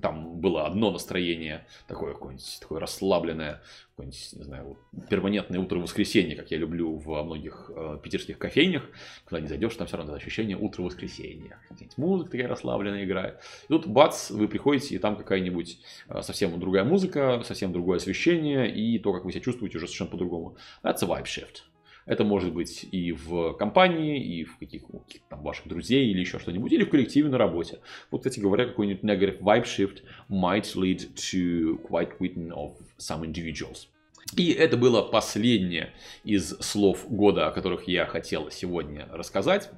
там 0.00 0.40
было 0.40 0.66
одно 0.66 0.90
настроение, 0.90 1.66
такое 1.86 2.12
какое-нибудь 2.12 2.58
такое 2.60 2.80
расслабленное, 2.80 3.62
какое-нибудь, 3.90 4.32
не 4.32 4.42
знаю, 4.42 4.78
перманентное 5.08 5.60
утро 5.60 5.78
воскресенья, 5.78 6.36
как 6.36 6.50
я 6.50 6.58
люблю 6.58 6.96
во 6.96 7.22
многих 7.22 7.70
э, 7.74 7.98
питерских 8.02 8.38
кофейнях, 8.38 8.82
когда 9.24 9.40
не 9.40 9.48
зайдешь, 9.48 9.76
там 9.76 9.86
все 9.86 9.96
равно 9.96 10.14
ощущение 10.14 10.56
утра 10.56 10.82
воскресенья. 10.82 11.58
Музыка 11.96 12.32
такая 12.32 12.48
расслабленная 12.48 13.04
играет. 13.04 13.40
И 13.64 13.68
тут 13.68 13.86
бац, 13.86 14.30
вы 14.30 14.48
приходите, 14.48 14.94
и 14.94 14.98
там 14.98 15.16
какая-нибудь 15.16 15.78
э, 16.08 16.22
совсем 16.22 16.58
другая 16.58 16.84
музыка, 16.84 17.42
совсем 17.44 17.72
другое 17.72 17.98
освещение, 17.98 18.70
и 18.74 18.98
то, 18.98 19.12
как 19.12 19.24
вы 19.24 19.32
себя 19.32 19.42
чувствуете, 19.42 19.78
уже 19.78 19.86
совершенно 19.86 20.10
по-другому. 20.10 20.56
That's 20.82 21.02
a 21.02 21.06
vibe 21.06 21.24
shift. 21.24 21.75
Это 22.06 22.24
может 22.24 22.54
быть 22.54 22.86
и 22.90 23.12
в 23.12 23.52
компании, 23.54 24.24
и 24.24 24.44
в 24.44 24.58
каких, 24.58 24.88
у 24.94 25.00
каких 25.00 25.22
там 25.28 25.42
ваших 25.42 25.66
друзей, 25.66 26.08
или 26.08 26.20
еще 26.20 26.38
что-нибудь, 26.38 26.72
или 26.72 26.84
в 26.84 26.90
коллективе 26.90 27.28
на 27.28 27.36
работе. 27.36 27.80
Вот, 28.10 28.18
кстати 28.18 28.40
говоря, 28.40 28.66
какой-нибудь 28.66 29.02
negative 29.02 29.40
vibe 29.40 29.64
shift 29.64 30.02
might 30.30 30.64
lead 30.76 31.12
to 31.14 31.80
quite 31.82 32.16
quitting 32.18 32.50
of 32.50 32.74
some 32.98 33.24
individuals. 33.24 33.88
И 34.36 34.52
это 34.52 34.76
было 34.76 35.02
последнее 35.02 35.92
из 36.24 36.50
слов 36.60 37.08
года, 37.08 37.48
о 37.48 37.52
которых 37.52 37.86
я 37.88 38.06
хотел 38.06 38.50
сегодня 38.50 39.08
рассказать. 39.12 39.70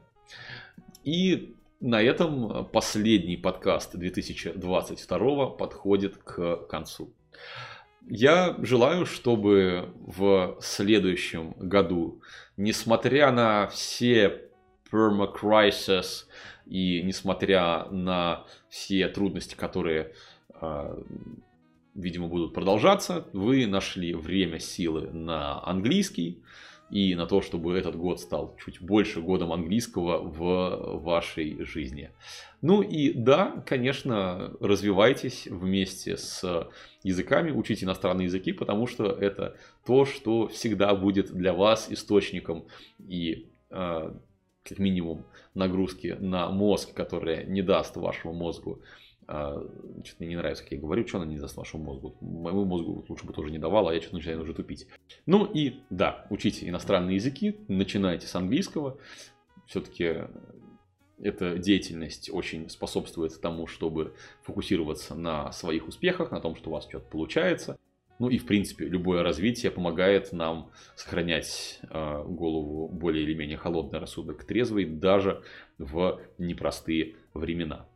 И 1.04 1.54
на 1.80 2.02
этом 2.02 2.66
последний 2.66 3.36
подкаст 3.36 3.96
2022 3.96 5.46
подходит 5.50 6.16
к 6.18 6.56
концу. 6.66 7.12
Я 8.06 8.56
желаю, 8.62 9.04
чтобы 9.06 9.92
в 10.06 10.58
следующем 10.60 11.52
году, 11.58 12.22
несмотря 12.56 13.30
на 13.32 13.66
все 13.68 14.48
permacrisis 14.90 16.24
и 16.66 17.02
несмотря 17.02 17.84
на 17.90 18.44
все 18.68 19.08
трудности, 19.08 19.54
которые, 19.54 20.14
а, 20.54 20.98
видимо, 21.94 22.28
будут 22.28 22.54
продолжаться, 22.54 23.26
вы 23.32 23.66
нашли 23.66 24.14
время, 24.14 24.58
силы 24.58 25.10
на 25.10 25.62
английский, 25.66 26.42
и 26.90 27.14
на 27.14 27.26
то, 27.26 27.42
чтобы 27.42 27.76
этот 27.76 27.96
год 27.96 28.20
стал 28.20 28.56
чуть 28.64 28.80
больше 28.80 29.20
годом 29.20 29.52
английского 29.52 30.18
в 30.18 31.00
вашей 31.02 31.62
жизни. 31.64 32.10
Ну 32.62 32.82
и 32.82 33.12
да, 33.12 33.62
конечно, 33.66 34.52
развивайтесь 34.60 35.46
вместе 35.46 36.16
с 36.16 36.68
языками, 37.02 37.50
учите 37.50 37.84
иностранные 37.84 38.26
языки, 38.26 38.52
потому 38.52 38.86
что 38.86 39.06
это 39.06 39.56
то, 39.86 40.04
что 40.04 40.48
всегда 40.48 40.94
будет 40.94 41.32
для 41.32 41.52
вас 41.52 41.88
источником 41.90 42.66
и 42.98 43.48
а, 43.70 44.16
как 44.64 44.78
минимум 44.78 45.24
нагрузки 45.54 46.16
на 46.18 46.50
мозг, 46.50 46.94
которая 46.94 47.44
не 47.44 47.62
даст 47.62 47.96
вашему 47.96 48.34
мозгу 48.34 48.80
а, 49.30 49.62
что-то 50.04 50.16
мне 50.20 50.28
не 50.30 50.36
нравится, 50.36 50.62
как 50.62 50.72
я 50.72 50.78
говорю, 50.78 51.06
что 51.06 51.18
она 51.18 51.26
не 51.26 51.36
даст 51.36 51.54
вашему 51.56 51.84
мозгу. 51.84 52.16
Моему 52.22 52.64
мозгу 52.64 53.04
лучше 53.06 53.26
бы 53.26 53.34
тоже 53.34 53.50
не 53.50 53.58
давала, 53.58 53.90
а 53.90 53.94
я 53.94 54.00
что-то 54.00 54.16
начинаю 54.16 54.40
уже 54.40 54.54
тупить. 54.54 54.86
Ну 55.26 55.44
и 55.44 55.80
да, 55.90 56.26
учите 56.30 56.66
иностранные 56.66 57.16
языки, 57.16 57.60
начинайте 57.68 58.26
с 58.26 58.34
английского. 58.34 58.98
Все-таки 59.66 60.22
эта 61.20 61.58
деятельность 61.58 62.30
очень 62.32 62.70
способствует 62.70 63.38
тому, 63.38 63.66
чтобы 63.66 64.14
фокусироваться 64.42 65.14
на 65.14 65.52
своих 65.52 65.88
успехах, 65.88 66.30
на 66.30 66.40
том, 66.40 66.56
что 66.56 66.70
у 66.70 66.72
вас 66.72 66.88
что-то 66.88 67.06
получается. 67.10 67.76
Ну 68.18 68.30
и, 68.30 68.38
в 68.38 68.46
принципе, 68.46 68.86
любое 68.86 69.22
развитие 69.22 69.70
помогает 69.70 70.32
нам 70.32 70.70
сохранять 70.96 71.80
э, 71.82 72.24
голову 72.24 72.88
более 72.88 73.24
или 73.24 73.34
менее 73.34 73.58
холодный 73.58 73.98
рассудок 73.98 74.44
трезвый 74.44 74.86
даже 74.86 75.42
в 75.76 76.18
непростые 76.38 77.16
времена. 77.34 77.86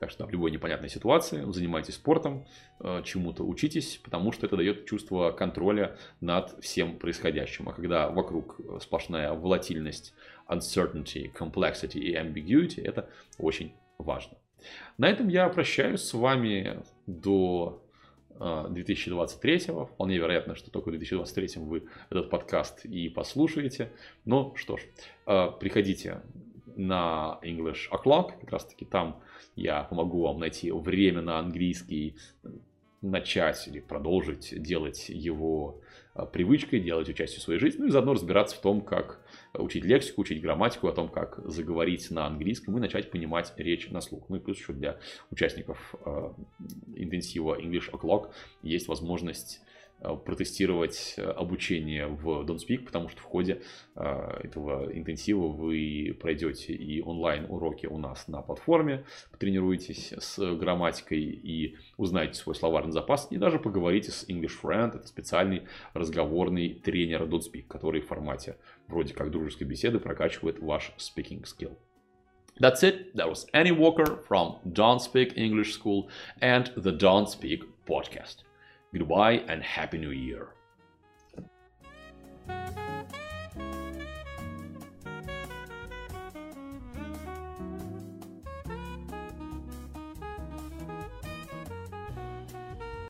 Так 0.00 0.10
что 0.10 0.24
в 0.24 0.30
любой 0.30 0.50
непонятной 0.50 0.88
ситуации 0.88 1.44
занимайтесь 1.52 1.96
спортом, 1.96 2.46
э, 2.80 3.02
чему-то 3.04 3.44
учитесь, 3.44 4.00
потому 4.02 4.32
что 4.32 4.46
это 4.46 4.56
дает 4.56 4.86
чувство 4.86 5.30
контроля 5.30 5.98
над 6.22 6.56
всем 6.64 6.98
происходящим. 6.98 7.68
А 7.68 7.74
когда 7.74 8.08
вокруг 8.08 8.58
сплошная 8.80 9.34
волатильность, 9.34 10.14
uncertainty, 10.48 11.30
complexity 11.30 11.98
и 11.98 12.14
ambiguity, 12.14 12.82
это 12.82 13.10
очень 13.36 13.74
важно. 13.98 14.38
На 14.96 15.06
этом 15.06 15.28
я 15.28 15.46
прощаюсь 15.50 16.00
с 16.00 16.14
вами 16.14 16.82
до 17.06 17.82
2023. 18.38 19.64
Э, 19.68 19.84
Вполне 19.84 20.16
вероятно, 20.16 20.54
что 20.54 20.70
только 20.70 20.88
в 20.88 20.92
2023 20.92 21.62
вы 21.62 21.82
этот 22.08 22.30
подкаст 22.30 22.86
и 22.86 23.10
послушаете. 23.10 23.92
Но 24.24 24.54
что 24.56 24.78
ж, 24.78 24.80
э, 25.26 25.50
приходите 25.60 26.22
на 26.80 27.38
English 27.42 27.90
O'Clock, 27.90 28.40
как 28.40 28.52
раз 28.52 28.64
таки 28.64 28.84
там 28.84 29.20
я 29.54 29.84
помогу 29.84 30.22
вам 30.22 30.40
найти 30.40 30.70
время 30.72 31.20
на 31.20 31.38
английский, 31.38 32.16
начать 33.02 33.66
или 33.68 33.80
продолжить 33.80 34.54
делать 34.62 35.08
его 35.08 35.80
а, 36.14 36.26
привычкой, 36.26 36.80
делать 36.80 37.08
его 37.08 37.16
частью 37.16 37.40
своей 37.40 37.58
жизни, 37.58 37.80
ну 37.80 37.86
и 37.86 37.90
заодно 37.90 38.12
разбираться 38.12 38.56
в 38.56 38.60
том, 38.60 38.82
как 38.82 39.20
учить 39.54 39.84
лексику, 39.84 40.22
учить 40.22 40.42
грамматику, 40.42 40.88
о 40.88 40.92
том, 40.92 41.08
как 41.08 41.40
заговорить 41.44 42.10
на 42.10 42.26
английском 42.26 42.76
и 42.76 42.80
начать 42.80 43.10
понимать 43.10 43.52
речь 43.56 43.88
на 43.90 44.00
слух. 44.00 44.24
Ну 44.28 44.36
и 44.36 44.40
плюс 44.40 44.58
еще 44.58 44.72
для 44.72 44.98
участников 45.30 45.94
э, 46.04 46.32
интенсива 46.96 47.60
English 47.60 47.90
O'Clock 47.90 48.30
есть 48.62 48.88
возможность 48.88 49.60
Э, 49.60 49.79
протестировать 50.00 51.14
э, 51.16 51.22
обучение 51.22 52.06
в 52.06 52.42
Don't 52.44 52.58
Speak, 52.58 52.84
потому 52.84 53.08
что 53.08 53.20
в 53.20 53.24
ходе 53.24 53.62
э, 53.96 54.40
этого 54.44 54.90
интенсива 54.96 55.48
вы 55.48 56.16
пройдете 56.18 56.72
и 56.72 57.02
онлайн 57.02 57.46
уроки 57.48 57.86
у 57.86 57.98
нас 57.98 58.26
на 58.28 58.40
платформе, 58.42 59.04
потренируетесь 59.30 60.12
с 60.18 60.38
грамматикой 60.56 61.20
и 61.20 61.76
узнаете 61.96 62.34
свой 62.34 62.54
словарный 62.54 62.92
запас, 62.92 63.28
и 63.30 63.36
даже 63.36 63.58
поговорите 63.58 64.10
с 64.10 64.28
English 64.28 64.58
Friend, 64.62 64.96
это 64.96 65.06
специальный 65.06 65.64
разговорный 65.92 66.74
тренер 66.74 67.24
Don't 67.24 67.40
Speak, 67.40 67.66
который 67.68 68.00
в 68.00 68.06
формате 68.06 68.56
вроде 68.88 69.14
как 69.14 69.30
дружеской 69.30 69.66
беседы 69.66 69.98
прокачивает 69.98 70.60
ваш 70.60 70.92
speaking 70.98 71.44
skill. 71.44 71.76
That's 72.60 72.82
it. 72.82 73.14
That 73.14 73.28
was 73.28 73.46
Annie 73.54 73.72
Walker 73.72 74.18
from 74.28 74.56
Don't 74.66 75.00
Speak 75.00 75.32
English 75.36 75.72
School 75.72 76.10
and 76.42 76.70
the 76.76 76.92
Don't 76.92 77.26
Speak 77.26 77.64
podcast. 77.86 78.44
Goodbye 78.92 79.44
and 79.48 79.62
Happy 79.62 79.98
New 79.98 80.10
Year. 80.10 80.48